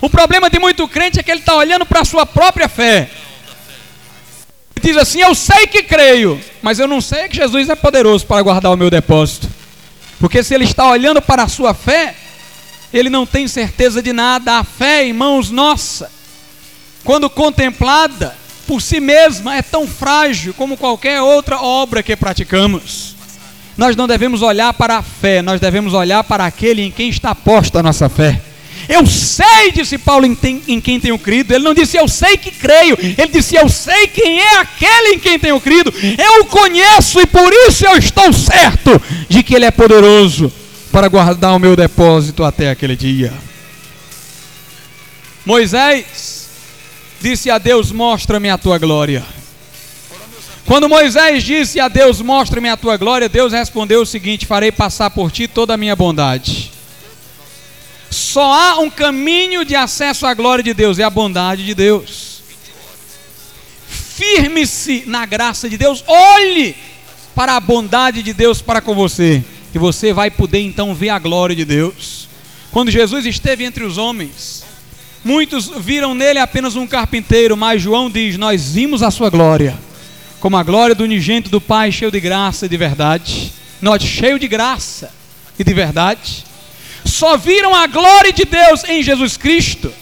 [0.00, 3.10] O problema de muito crente é que ele está olhando para a sua própria fé
[4.78, 8.42] diz assim: Eu sei que creio, mas eu não sei que Jesus é poderoso para
[8.42, 9.48] guardar o meu depósito.
[10.18, 12.14] Porque se ele está olhando para a sua fé,
[12.92, 14.58] ele não tem certeza de nada.
[14.58, 16.10] A fé, irmãos, nossa,
[17.04, 18.34] quando contemplada
[18.66, 23.16] por si mesma, é tão frágil como qualquer outra obra que praticamos.
[23.76, 27.34] Nós não devemos olhar para a fé, nós devemos olhar para aquele em quem está
[27.34, 28.40] posta a nossa fé.
[28.88, 31.52] Eu sei, disse Paulo, em, tem, em, quem tenho crido.
[31.52, 32.96] Ele não disse eu sei que creio.
[32.98, 35.92] Ele disse eu sei quem é aquele em quem tenho crido.
[36.16, 40.50] Eu o conheço e por isso eu estou certo de que ele é poderoso
[40.90, 43.32] para guardar o meu depósito até aquele dia.
[45.44, 46.48] Moisés
[47.20, 49.22] disse a Deus: Mostra-me a tua glória.
[50.64, 55.10] Quando Moisés disse a Deus: Mostra-me a tua glória, Deus respondeu o seguinte: Farei passar
[55.10, 56.77] por ti toda a minha bondade.
[58.10, 62.42] Só há um caminho de acesso à glória de Deus, é a bondade de Deus.
[63.88, 66.74] Firme-se na graça de Deus, olhe
[67.34, 69.44] para a bondade de Deus para com você,
[69.74, 72.28] e você vai poder então ver a glória de Deus.
[72.70, 74.64] Quando Jesus esteve entre os homens,
[75.22, 79.78] muitos viram nele apenas um carpinteiro, mas João diz: Nós vimos a sua glória,
[80.40, 83.52] como a glória do unigento do Pai, cheio de graça e de verdade.
[83.80, 85.12] Nós, cheio de graça
[85.58, 86.48] e de verdade
[87.08, 89.92] só viram a glória de Deus em Jesus Cristo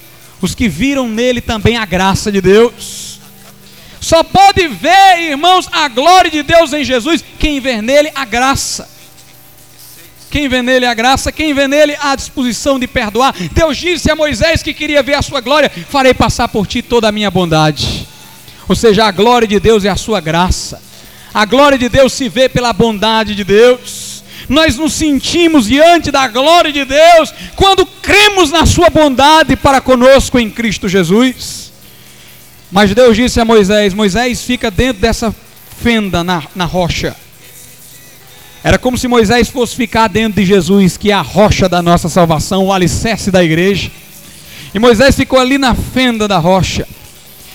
[0.41, 3.19] os que viram nele também a graça de Deus.
[4.01, 8.89] Só pode ver, irmãos, a glória de Deus em Jesus quem vê nele a graça.
[10.31, 13.35] Quem vê nele a graça, quem vê nele a disposição de perdoar.
[13.53, 17.09] Deus disse a Moisés que queria ver a sua glória: farei passar por ti toda
[17.09, 18.07] a minha bondade.
[18.69, 20.83] Ou seja, a glória de Deus é a sua graça.
[21.33, 24.06] A glória de Deus se vê pela bondade de Deus
[24.49, 30.39] nós nos sentimos diante da glória de Deus quando cremos na Sua bondade para conosco
[30.39, 31.73] em Cristo Jesus.
[32.71, 35.35] Mas Deus disse a Moisés: Moisés fica dentro dessa
[35.83, 37.17] fenda na, na rocha.
[38.63, 42.09] Era como se Moisés fosse ficar dentro de Jesus, que é a rocha da nossa
[42.09, 43.91] salvação, o alicerce da igreja.
[44.75, 46.87] E Moisés ficou ali na fenda da rocha.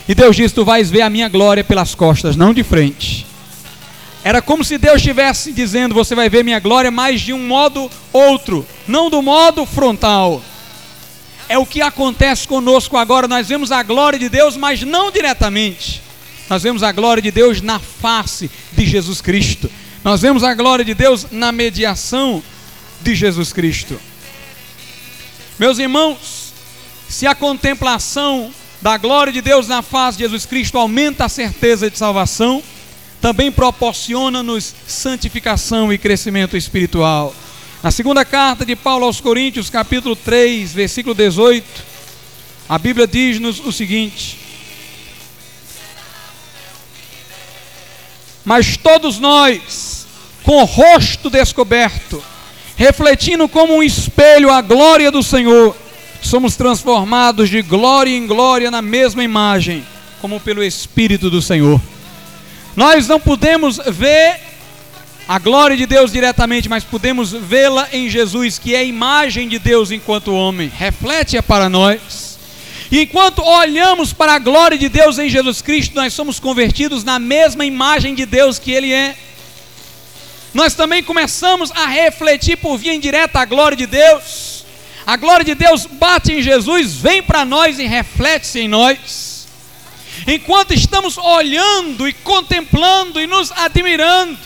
[0.07, 3.25] E Deus disse: Tu vais ver a minha glória pelas costas, não de frente.
[4.23, 7.89] Era como se Deus estivesse dizendo: Você vai ver minha glória, mas de um modo
[8.13, 10.41] outro, não do modo frontal.
[11.49, 13.27] É o que acontece conosco agora.
[13.27, 16.01] Nós vemos a glória de Deus, mas não diretamente.
[16.49, 19.69] Nós vemos a glória de Deus na face de Jesus Cristo.
[20.03, 22.43] Nós vemos a glória de Deus na mediação
[23.01, 23.99] de Jesus Cristo.
[25.59, 26.53] Meus irmãos,
[27.07, 31.89] se a contemplação da glória de Deus na face de Jesus Cristo aumenta a certeza
[31.89, 32.63] de salvação,
[33.21, 37.33] também proporciona-nos santificação e crescimento espiritual.
[37.83, 41.65] Na segunda carta de Paulo aos Coríntios, capítulo 3, versículo 18,
[42.67, 44.39] a Bíblia diz-nos o seguinte:
[48.43, 50.07] Mas todos nós,
[50.43, 52.23] com o rosto descoberto,
[52.75, 55.75] refletindo como um espelho a glória do Senhor,
[56.21, 59.85] somos transformados de glória em glória na mesma imagem,
[60.19, 61.79] como pelo Espírito do Senhor.
[62.81, 64.39] Nós não podemos ver
[65.27, 69.59] a glória de Deus diretamente, mas podemos vê-la em Jesus, que é a imagem de
[69.59, 70.67] Deus enquanto homem.
[70.75, 72.39] Reflete-a para nós.
[72.91, 77.19] E enquanto olhamos para a glória de Deus em Jesus Cristo, nós somos convertidos na
[77.19, 79.15] mesma imagem de Deus que Ele é.
[80.51, 84.65] Nós também começamos a refletir por via indireta a glória de Deus.
[85.05, 89.30] A glória de Deus bate em Jesus, vem para nós e reflete-se em nós.
[90.27, 94.37] Enquanto estamos olhando e contemplando e nos admirando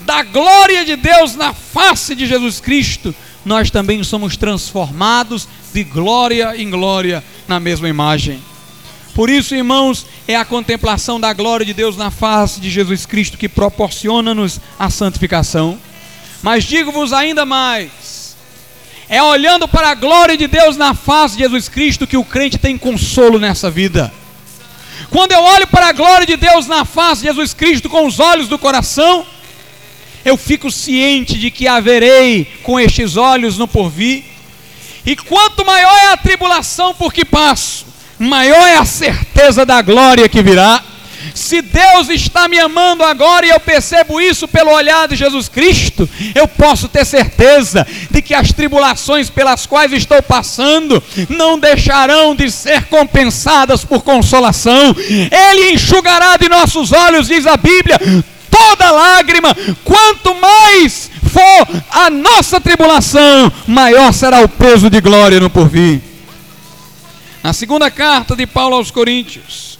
[0.00, 6.54] da glória de Deus na face de Jesus Cristo, nós também somos transformados de glória
[6.56, 8.42] em glória na mesma imagem.
[9.14, 13.38] Por isso, irmãos, é a contemplação da glória de Deus na face de Jesus Cristo
[13.38, 15.78] que proporciona-nos a santificação.
[16.42, 18.36] Mas digo-vos ainda mais:
[19.08, 22.58] é olhando para a glória de Deus na face de Jesus Cristo que o crente
[22.58, 24.12] tem consolo nessa vida.
[25.10, 28.18] Quando eu olho para a glória de Deus na face de Jesus Cristo com os
[28.18, 29.26] olhos do coração,
[30.24, 34.24] eu fico ciente de que haverei com estes olhos no porvir.
[35.04, 37.86] E quanto maior é a tribulação por que passo,
[38.18, 40.82] maior é a certeza da glória que virá.
[41.36, 46.08] Se Deus está me amando agora e eu percebo isso pelo olhar de Jesus Cristo,
[46.34, 52.50] eu posso ter certeza de que as tribulações pelas quais estou passando não deixarão de
[52.50, 54.96] ser compensadas por consolação.
[54.98, 58.00] Ele enxugará de nossos olhos, diz a Bíblia,
[58.50, 65.50] toda lágrima, quanto mais for a nossa tribulação, maior será o peso de glória no
[65.50, 66.00] porvir.
[67.42, 69.75] Na segunda carta de Paulo aos Coríntios,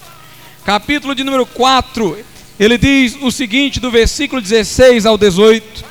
[0.67, 2.19] capítulo de número 4,
[2.59, 5.85] ele diz o seguinte, do versículo 16 ao 18: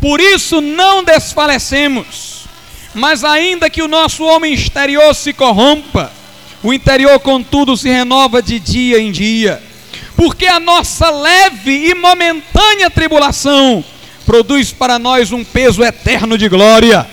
[0.00, 2.44] Por isso não desfalecemos,
[2.94, 6.12] mas ainda que o nosso homem exterior se corrompa,
[6.62, 9.60] o interior, contudo, se renova de dia em dia,
[10.14, 13.84] porque a nossa leve e momentânea tribulação
[14.24, 17.08] produz para nós um peso eterno de glória,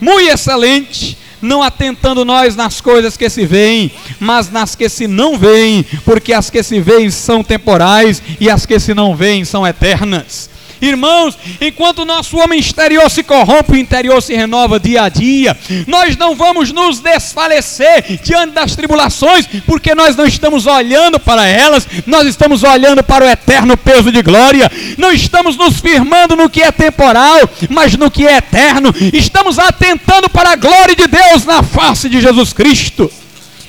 [0.00, 5.38] muito excelente não atentando nós nas coisas que se veem, mas nas que se não
[5.38, 9.66] veem, porque as que se veem são temporais e as que se não veem são
[9.66, 10.50] eternas.
[10.80, 15.56] Irmãos, enquanto o nosso homem exterior se corrompe, o interior se renova dia a dia.
[15.86, 21.86] Nós não vamos nos desfalecer diante das tribulações, porque nós não estamos olhando para elas,
[22.06, 24.70] nós estamos olhando para o eterno peso de glória.
[24.96, 28.94] Não estamos nos firmando no que é temporal, mas no que é eterno.
[29.12, 33.10] Estamos atentando para a glória de Deus na face de Jesus Cristo.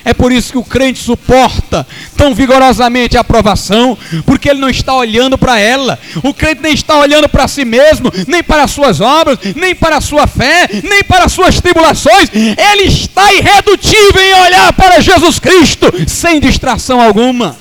[0.04, 1.86] É por isso que o crente suporta
[2.16, 5.98] tão vigorosamente a aprovação, porque ele não está olhando para ela.
[6.22, 9.98] O crente nem está olhando para si mesmo, nem para as suas obras, nem para
[9.98, 12.30] a sua fé, nem para as suas tribulações.
[12.32, 17.56] Ele está irredutível em olhar para Jesus Cristo, sem distração alguma.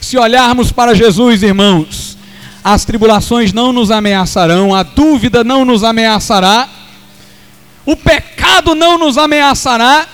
[0.00, 2.16] Se olharmos para Jesus, irmãos,
[2.64, 6.68] as tribulações não nos ameaçarão, a dúvida não nos ameaçará,
[7.84, 10.06] o pecado não nos ameaçará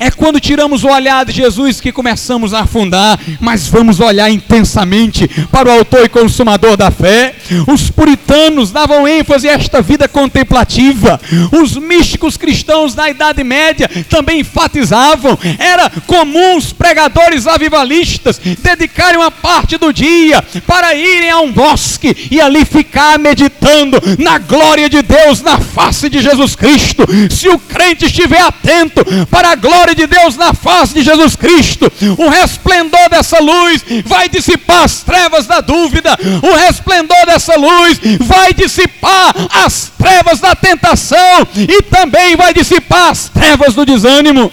[0.00, 5.28] é quando tiramos o olhar de Jesus que começamos a afundar, mas vamos olhar intensamente
[5.52, 7.34] para o autor e consumador da fé.
[7.66, 11.20] Os puritanos davam ênfase a esta vida contemplativa.
[11.52, 15.38] Os místicos cristãos da Idade Média também enfatizavam.
[15.58, 22.28] Era comum os pregadores avivalistas dedicarem uma parte do dia para irem a um bosque
[22.30, 27.04] e ali ficar meditando na glória de Deus, na face de Jesus Cristo.
[27.30, 31.36] Se o crente estiver atento para a glória glória de Deus na face de Jesus
[31.36, 31.90] Cristo.
[32.16, 36.16] O resplendor dessa luz vai dissipar as trevas da dúvida.
[36.42, 43.28] O resplendor dessa luz vai dissipar as trevas da tentação e também vai dissipar as
[43.28, 44.50] trevas do desânimo.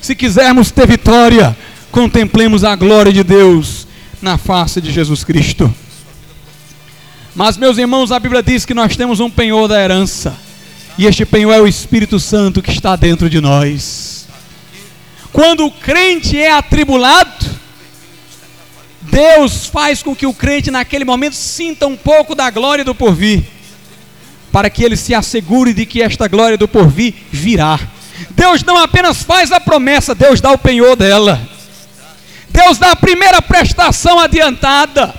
[0.00, 1.56] Se quisermos ter vitória,
[1.90, 3.86] contemplemos a glória de Deus
[4.20, 5.72] na face de Jesus Cristo.
[7.34, 10.34] Mas, meus irmãos, a Bíblia diz que nós temos um penhor da herança,
[10.98, 14.11] e este penhor é o Espírito Santo que está dentro de nós.
[15.32, 17.46] Quando o crente é atribulado,
[19.00, 23.42] Deus faz com que o crente naquele momento sinta um pouco da glória do porvir,
[24.52, 27.80] para que ele se assegure de que esta glória do porvir virá.
[28.30, 31.40] Deus não apenas faz a promessa, Deus dá o penhor dela.
[32.50, 35.14] Deus dá a primeira prestação adiantada.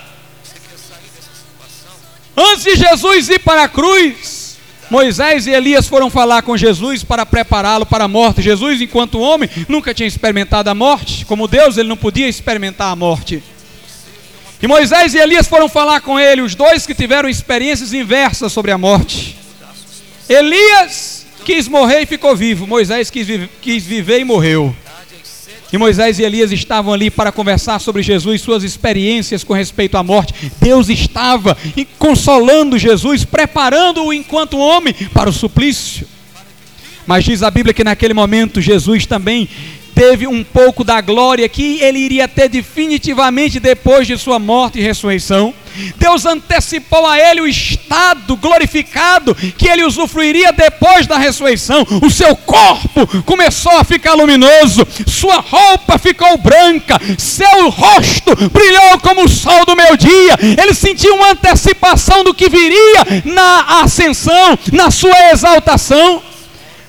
[2.38, 4.43] Antes de Jesus ir para a cruz,
[4.90, 8.42] Moisés e Elias foram falar com Jesus para prepará-lo para a morte.
[8.42, 11.26] Jesus, enquanto homem, nunca tinha experimentado a morte.
[11.26, 13.44] Como Deus, ele não podia experimentar a morte.
[14.62, 18.72] E Moisés e Elias foram falar com ele, os dois que tiveram experiências inversas sobre
[18.72, 19.38] a morte.
[20.30, 22.66] Elias quis morrer e ficou vivo.
[22.66, 23.28] Moisés quis,
[23.62, 24.74] quis viver e morreu.
[25.74, 30.04] E Moisés e Elias estavam ali para conversar sobre Jesus, suas experiências com respeito à
[30.04, 30.52] morte.
[30.62, 31.58] Deus estava
[31.98, 36.08] consolando Jesus, preparando-o enquanto homem para o suplício.
[37.08, 39.50] Mas diz a Bíblia que naquele momento Jesus também
[39.94, 44.82] teve um pouco da glória que ele iria ter definitivamente depois de sua morte e
[44.82, 45.54] ressurreição.
[45.98, 51.86] Deus antecipou a ele o estado glorificado que ele usufruiria depois da ressurreição.
[52.02, 59.26] O seu corpo começou a ficar luminoso, sua roupa ficou branca, seu rosto brilhou como
[59.26, 60.38] o sol do meio-dia.
[60.62, 66.22] Ele sentiu uma antecipação do que viria na ascensão, na sua exaltação.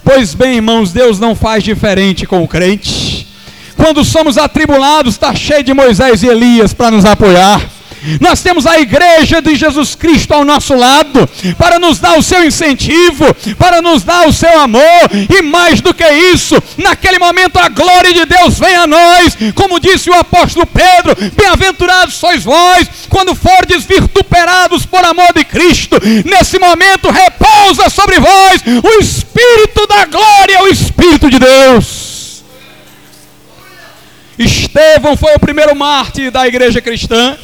[0.05, 3.27] Pois bem, irmãos, Deus não faz diferente com o crente.
[3.75, 7.74] Quando somos atribulados, está cheio de Moisés e Elias para nos apoiar.
[8.21, 11.29] Nós temos a igreja de Jesus Cristo ao nosso lado,
[11.59, 13.25] para nos dar o seu incentivo,
[13.59, 14.83] para nos dar o seu amor,
[15.13, 19.81] e mais do que isso, naquele momento a glória de Deus vem a nós, como
[19.81, 26.59] disse o apóstolo Pedro: Bem-aventurados sois vós, quando fordes vituperados por amor de Cristo, nesse
[26.59, 32.15] momento repousa sobre vós o Espírito da glória, o Espírito de Deus.
[34.39, 37.37] Estevão foi o primeiro mártir da igreja cristã.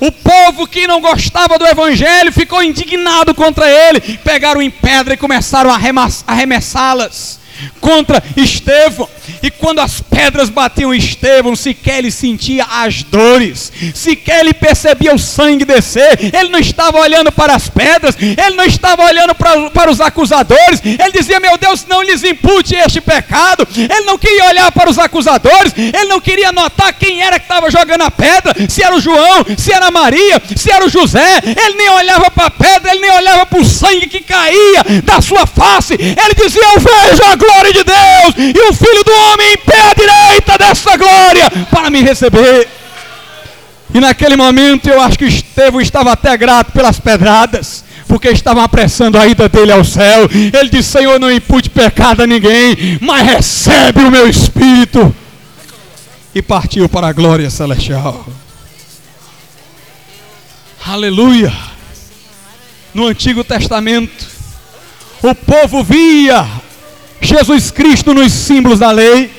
[0.00, 4.00] O povo que não gostava do evangelho ficou indignado contra ele.
[4.18, 5.80] Pegaram em pedra e começaram a
[6.26, 7.38] arremessá-las
[7.80, 9.08] contra Estevão.
[9.42, 15.18] E quando as pedras batiam Estevão, sequer ele sentia as dores, sequer ele percebia o
[15.18, 16.18] sangue descer.
[16.32, 20.80] Ele não estava olhando para as pedras, ele não estava olhando para, para os acusadores.
[20.84, 23.66] Ele dizia: Meu Deus, não lhes impute este pecado.
[23.76, 27.70] Ele não queria olhar para os acusadores, ele não queria notar quem era que estava
[27.70, 31.40] jogando a pedra, se era o João, se era a Maria, se era o José.
[31.44, 35.20] Ele nem olhava para a pedra, ele nem olhava para o sangue que caía da
[35.20, 35.94] sua face.
[35.94, 39.80] Ele dizia: Eu vejo a glória de Deus e o Filho do Homem em pé
[39.80, 42.68] à direita dessa glória para me receber.
[43.92, 49.18] E naquele momento eu acho que Estevão estava até grato pelas pedradas porque estavam apressando
[49.18, 50.28] a ida dele ao céu.
[50.32, 55.14] Ele disse: Senhor, não impute pecado a ninguém, mas recebe o meu espírito.
[56.34, 58.26] E partiu para a glória celestial.
[60.86, 61.52] Aleluia.
[62.92, 64.26] No Antigo Testamento,
[65.22, 66.46] o povo via
[67.20, 69.30] Jesus Cristo nos símbolos da lei.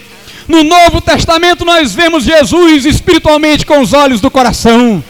[0.48, 5.04] No Novo Testamento, nós vemos Jesus espiritualmente com os olhos do coração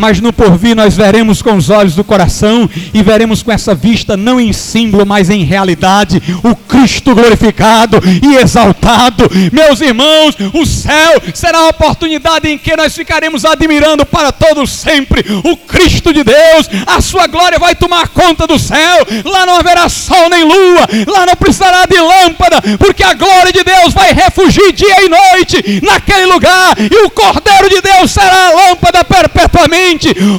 [0.00, 4.16] mas no porvir nós veremos com os olhos do coração e veremos com essa vista,
[4.16, 9.30] não em símbolo, mas em realidade, o Cristo glorificado e exaltado.
[9.52, 15.22] Meus irmãos, o céu será a oportunidade em que nós ficaremos admirando para todos sempre
[15.44, 16.66] o Cristo de Deus.
[16.86, 19.06] A sua glória vai tomar conta do céu.
[19.26, 23.62] Lá não haverá sol nem lua, lá não precisará de lâmpada, porque a glória de
[23.62, 28.50] Deus vai refugir dia e noite naquele lugar, e o Cordeiro de Deus será a
[28.50, 29.89] lâmpada perpetuamente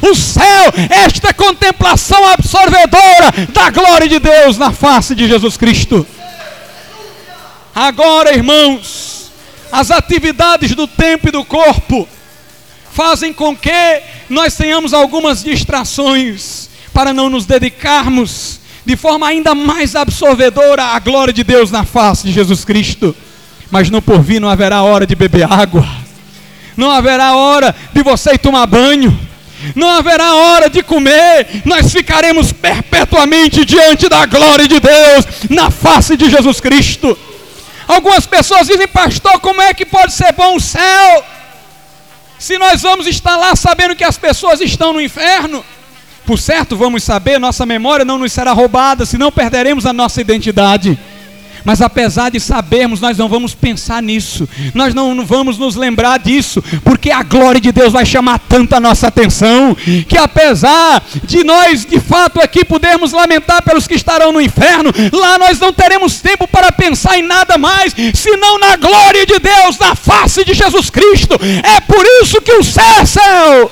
[0.02, 6.06] o céu, esta contemplação absorvedora da glória de Deus na face de Jesus Cristo.
[7.74, 9.32] Agora, irmãos,
[9.72, 12.08] as atividades do tempo e do corpo
[12.92, 19.96] fazem com que nós tenhamos algumas distrações para não nos dedicarmos de forma ainda mais
[19.96, 23.16] absorvedora à glória de Deus na face de Jesus Cristo.
[23.70, 25.88] Mas no porvir não haverá hora de beber água,
[26.76, 29.18] não haverá hora de você ir tomar banho,
[29.76, 36.16] não haverá hora de comer, nós ficaremos perpetuamente diante da glória de Deus, na face
[36.18, 37.18] de Jesus Cristo.
[37.88, 41.26] Algumas pessoas dizem, pastor, como é que pode ser bom o céu?
[42.40, 45.64] Se nós vamos estar lá sabendo que as pessoas estão no inferno,
[46.26, 50.98] por certo, vamos saber, nossa memória não nos será roubada, senão perderemos a nossa identidade.
[51.64, 56.64] Mas apesar de sabermos, nós não vamos pensar nisso, nós não vamos nos lembrar disso,
[56.84, 59.76] porque a glória de Deus vai chamar tanto a nossa atenção,
[60.08, 65.38] que apesar de nós de fato aqui podermos lamentar pelos que estarão no inferno, lá
[65.38, 69.96] nós não teremos tempo para pensar em nada mais, senão na glória de Deus, na
[69.96, 71.36] face de Jesus Cristo.
[71.64, 73.72] É por isso que o é céu.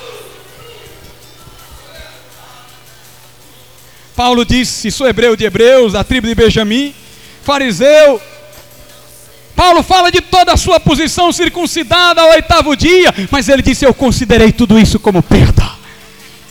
[4.14, 6.94] Paulo disse: sou hebreu de Hebreus, da tribo de Benjamim
[7.42, 8.20] fariseu.
[9.54, 13.92] Paulo fala de toda a sua posição circuncidada ao oitavo dia, mas ele disse: Eu
[13.92, 15.68] considerei tudo isso como perda.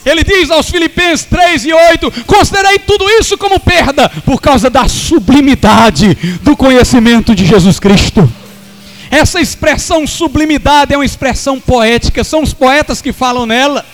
[0.04, 4.88] Ele diz aos Filipenses 3 e 8: Considerei tudo isso como perda, por causa da
[4.88, 8.30] sublimidade do conhecimento de Jesus Cristo.
[9.10, 13.84] Essa expressão sublimidade é uma expressão poética, são os poetas que falam nela.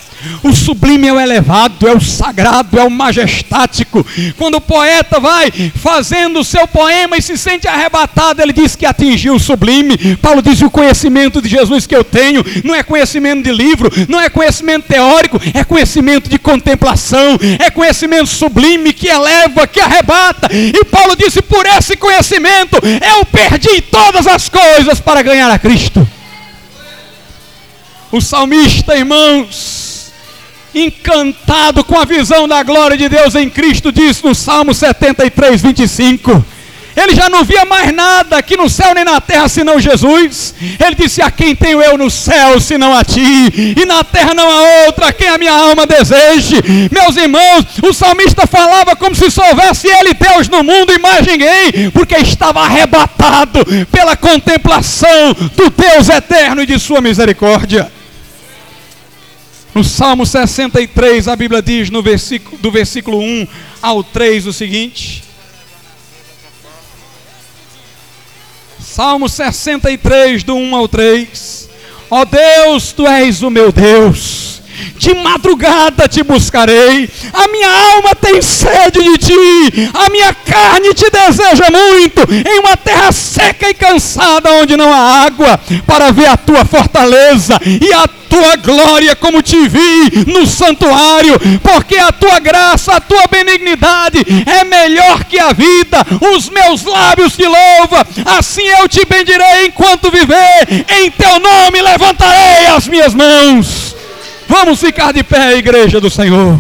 [0.43, 4.07] O sublime é o elevado, é o sagrado, é o majestático.
[4.37, 8.87] Quando o poeta vai fazendo o seu poema e se sente arrebatado, ele diz que
[8.87, 10.17] atingiu o sublime.
[10.17, 14.21] Paulo diz: o conhecimento de Jesus que eu tenho não é conhecimento de livro, não
[14.21, 20.49] é conhecimento teórico, é conhecimento de contemplação, é conhecimento sublime que eleva, que arrebata.
[20.53, 26.07] E Paulo disse: por esse conhecimento eu perdi todas as coisas para ganhar a Cristo.
[28.13, 29.96] O salmista, irmãos,
[30.77, 36.45] encantado com a visão da glória de Deus em Cristo, diz no Salmo 73, 25.
[36.95, 40.55] Ele já não via mais nada aqui no céu nem na terra senão Jesus.
[40.83, 43.75] Ele disse: A quem tenho eu no céu senão a ti?
[43.77, 46.57] E na terra não há outra a quem a minha alma deseje.
[46.91, 51.27] Meus irmãos, o salmista falava como se só houvesse ele Deus no mundo e mais
[51.27, 53.61] ninguém, porque estava arrebatado
[53.93, 57.96] pela contemplação do Deus eterno e de sua misericórdia.
[59.77, 63.47] No Salmo 63, a Bíblia diz no versículo, do versículo 1
[63.83, 65.23] ao 3 o seguinte:
[68.81, 71.69] Salmo 63, do 1 ao 3.
[72.09, 74.56] Ó oh Deus, tu és o meu Deus
[74.97, 81.11] de madrugada te buscarei, a minha alma tem sede de ti, a minha carne te
[81.11, 86.37] deseja muito, em uma terra seca e cansada, onde não há água, para ver a
[86.37, 92.95] tua fortaleza e a tua glória, como te vi no santuário, porque a tua graça,
[92.95, 96.05] a tua benignidade é melhor que a vida,
[96.35, 98.05] os meus lábios te louvam,
[98.39, 103.97] assim eu te bendirei enquanto viver, em teu nome levantarei as minhas mãos.
[104.49, 106.59] Vamos ficar de pé, igreja do Senhor.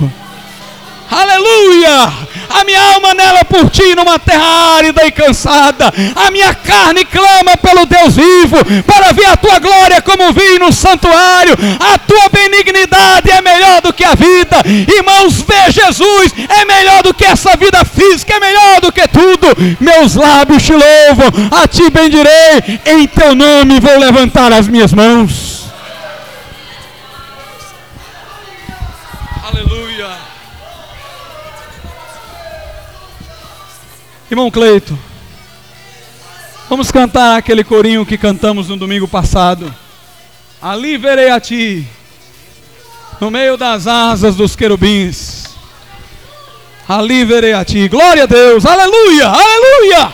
[1.11, 2.13] Aleluia!
[2.49, 5.93] A minha alma nela por ti, numa terra árida e cansada.
[6.15, 10.73] A minha carne clama pelo Deus vivo, para ver a tua glória como vi no
[10.73, 11.57] santuário.
[11.79, 14.63] A tua benignidade é melhor do que a vida.
[14.67, 19.77] Irmãos, ver Jesus é melhor do que essa vida física, é melhor do que tudo.
[19.79, 22.81] Meus lábios te louvam, a ti bendirei.
[22.85, 25.66] Em teu nome vou levantar as minhas mãos.
[29.47, 30.11] Aleluia.
[34.29, 34.99] Irmão Cleito,
[36.69, 39.73] vamos cantar aquele corinho que cantamos no domingo passado.
[40.61, 41.87] Ali verei a ti,
[43.21, 45.45] no meio das asas dos querubins.
[46.89, 47.87] Ali verei a ti.
[47.87, 48.67] Glória a Deus.
[48.67, 49.29] Aleluia.
[49.29, 50.13] Aleluia.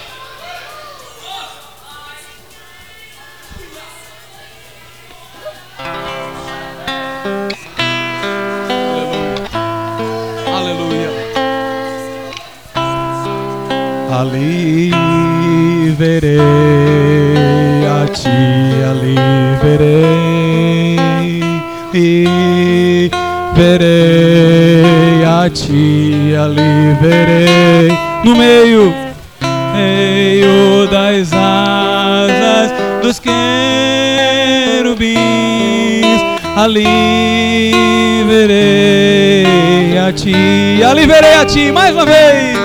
[42.03, 42.59] Uma vez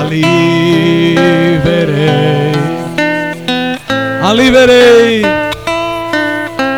[0.00, 1.14] ali
[1.62, 2.52] verei,
[4.22, 5.22] ali verei,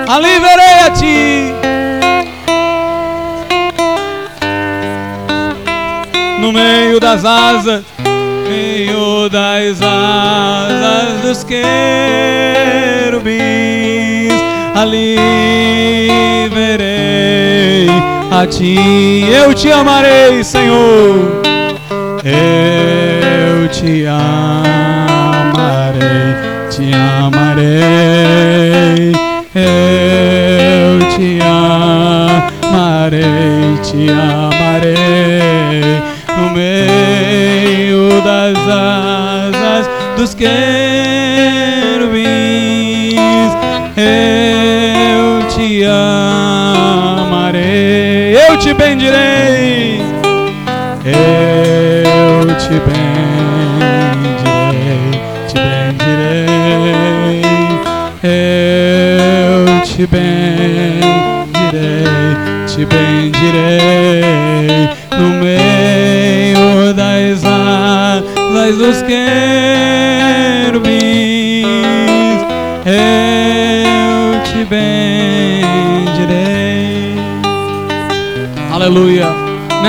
[0.06, 1.54] ali verei a ti.
[6.40, 7.82] No meio das asas,
[8.48, 11.64] meio das asas dos querubins,
[14.74, 15.16] ali
[16.52, 17.26] verei
[18.30, 19.26] a ti.
[19.30, 21.45] Eu te amarei, Senhor.
[22.28, 24.55] Eu te amarei,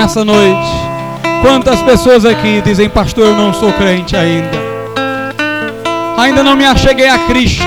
[0.08, 0.70] Nessa noite
[1.42, 4.56] Quantas pessoas aqui dizem, pastor, eu não sou crente ainda.
[6.16, 7.62] Ainda não me acheguei a Cristo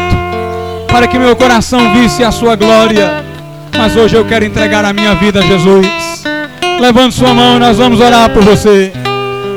[0.87, 3.23] para que meu coração visse a sua glória.
[3.77, 5.85] Mas hoje eu quero entregar a minha vida a Jesus.
[6.79, 8.91] Levante sua mão, nós vamos orar por você.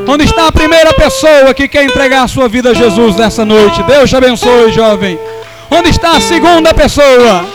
[0.06, 3.82] Onde está a primeira pessoa que quer entregar a sua vida a Jesus nessa noite?
[3.84, 5.18] Deus te abençoe, jovem.
[5.70, 7.46] Onde está a segunda pessoa?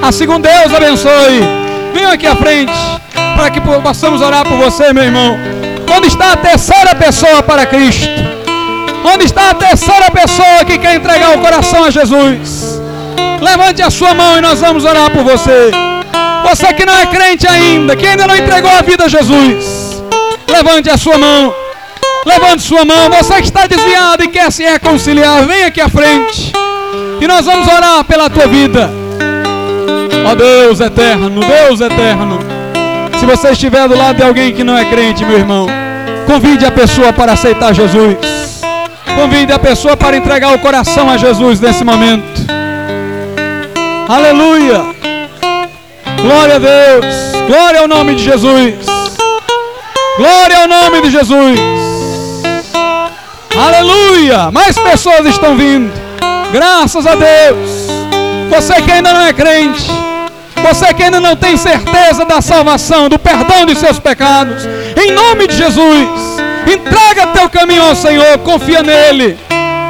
[0.00, 1.40] A segunda, Deus abençoe.
[1.92, 2.95] Venha aqui à frente
[3.36, 5.38] para que possamos orar por você, meu irmão.
[5.94, 8.08] Onde está a terceira pessoa para Cristo?
[9.12, 12.80] Onde está a terceira pessoa que quer entregar o coração a Jesus?
[13.40, 15.70] Levante a sua mão e nós vamos orar por você.
[16.48, 20.02] Você que não é crente ainda, que ainda não entregou a vida a Jesus,
[20.48, 21.54] levante a sua mão.
[22.24, 23.08] Levante sua mão.
[23.10, 26.52] Você que está desviado e quer se reconciliar, vem aqui à frente.
[27.20, 28.90] E nós vamos orar pela tua vida.
[30.28, 32.55] Ó Deus eterno, Deus eterno.
[33.26, 35.66] Se você estiver do lado de alguém que não é crente, meu irmão,
[36.28, 38.16] convide a pessoa para aceitar Jesus.
[39.16, 42.24] Convide a pessoa para entregar o coração a Jesus nesse momento.
[44.08, 44.80] Aleluia.
[46.22, 47.06] Glória a Deus.
[47.48, 48.86] Glória ao nome de Jesus.
[50.16, 51.58] Glória ao nome de Jesus.
[53.58, 54.52] Aleluia.
[54.52, 55.92] Mais pessoas estão vindo.
[56.52, 57.88] Graças a Deus.
[58.50, 59.95] Você que ainda não é crente
[60.66, 64.64] você que ainda não tem certeza da salvação, do perdão de seus pecados,
[65.00, 66.08] em nome de Jesus,
[66.66, 69.38] entrega teu caminho ao Senhor, confia nele,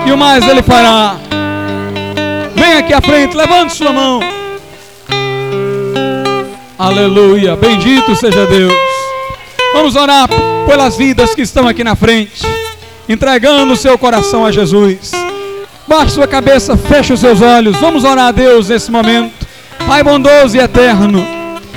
[0.07, 1.17] e o mais ele fará.
[2.55, 4.21] Vem aqui à frente, levante sua mão.
[6.79, 8.75] Aleluia, bendito seja Deus.
[9.73, 10.29] Vamos orar
[10.69, 12.45] pelas vidas que estão aqui na frente,
[13.09, 15.11] entregando o seu coração a Jesus.
[15.89, 17.77] Baixe sua cabeça, feche os seus olhos.
[17.79, 19.36] Vamos orar a Deus nesse momento.
[19.87, 21.25] Pai bondoso e eterno,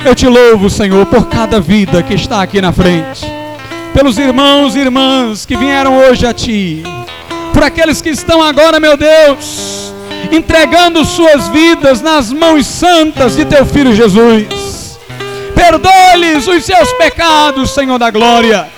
[0.04, 3.24] eu te louvo, Senhor, por cada vida que está aqui na frente,
[3.94, 6.82] pelos irmãos e irmãs que vieram hoje a Ti,
[7.52, 9.94] por aqueles que estão agora, meu Deus,
[10.32, 14.98] entregando suas vidas nas mãos santas de Teu Filho Jesus.
[15.54, 18.68] Perdoe-lhes os seus pecados, Senhor da glória.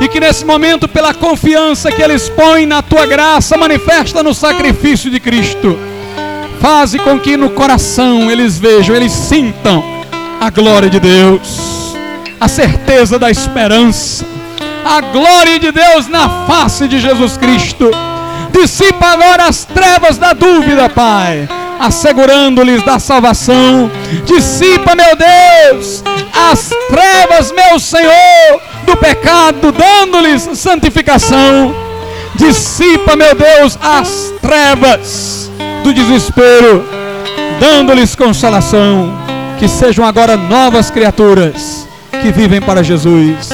[0.00, 5.08] E que nesse momento, pela confiança que eles põem na tua graça, manifesta no sacrifício
[5.08, 5.78] de Cristo
[6.62, 9.82] Faze com que no coração eles vejam, eles sintam
[10.40, 11.96] a glória de Deus,
[12.40, 14.24] a certeza da esperança,
[14.84, 17.90] a glória de Deus na face de Jesus Cristo.
[18.52, 21.48] Dissipa agora as trevas da dúvida, Pai,
[21.80, 23.90] assegurando-lhes da salvação.
[24.24, 26.04] Dissipa, meu Deus,
[26.48, 31.74] as trevas, meu Senhor, do pecado, dando-lhes santificação.
[32.36, 35.41] Dissipa, meu Deus, as trevas
[35.82, 36.84] do desespero,
[37.60, 39.12] dando-lhes consolação.
[39.58, 41.86] Que sejam agora novas criaturas
[42.20, 43.48] que vivem para Jesus.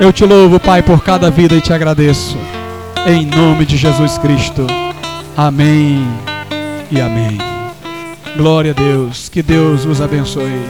[0.00, 2.36] Eu te louvo, Pai, por cada vida e te agradeço.
[3.06, 4.66] Em nome de Jesus Cristo.
[5.36, 6.06] Amém
[6.90, 7.38] e amém.
[8.36, 9.28] Glória a Deus.
[9.28, 10.62] Que Deus vos abençoe.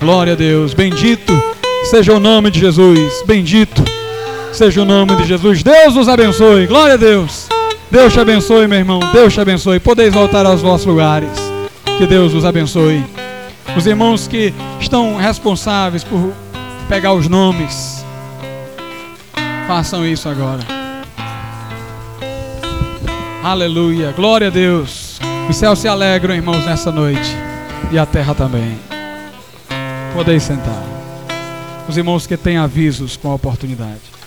[0.00, 0.74] Glória a Deus.
[0.74, 1.32] Bendito
[1.84, 3.22] seja o nome de Jesus.
[3.26, 3.82] Bendito
[4.52, 5.62] seja o nome de Jesus.
[5.62, 6.66] Deus vos abençoe.
[6.66, 7.48] Glória a Deus.
[7.90, 9.00] Deus te abençoe, meu irmão.
[9.12, 9.80] Deus te abençoe.
[9.80, 11.30] Podeis voltar aos vossos lugares.
[11.96, 13.04] Que Deus vos abençoe.
[13.76, 16.32] Os irmãos que estão responsáveis por
[16.88, 18.04] pegar os nomes,
[19.66, 20.62] façam isso agora.
[23.42, 24.12] Aleluia.
[24.12, 25.18] Glória a Deus.
[25.48, 27.36] Os céus se alegram, irmãos, nessa noite.
[27.90, 28.78] E a terra também.
[30.14, 30.82] Podeis sentar.
[31.88, 34.17] Os irmãos que têm avisos com a oportunidade.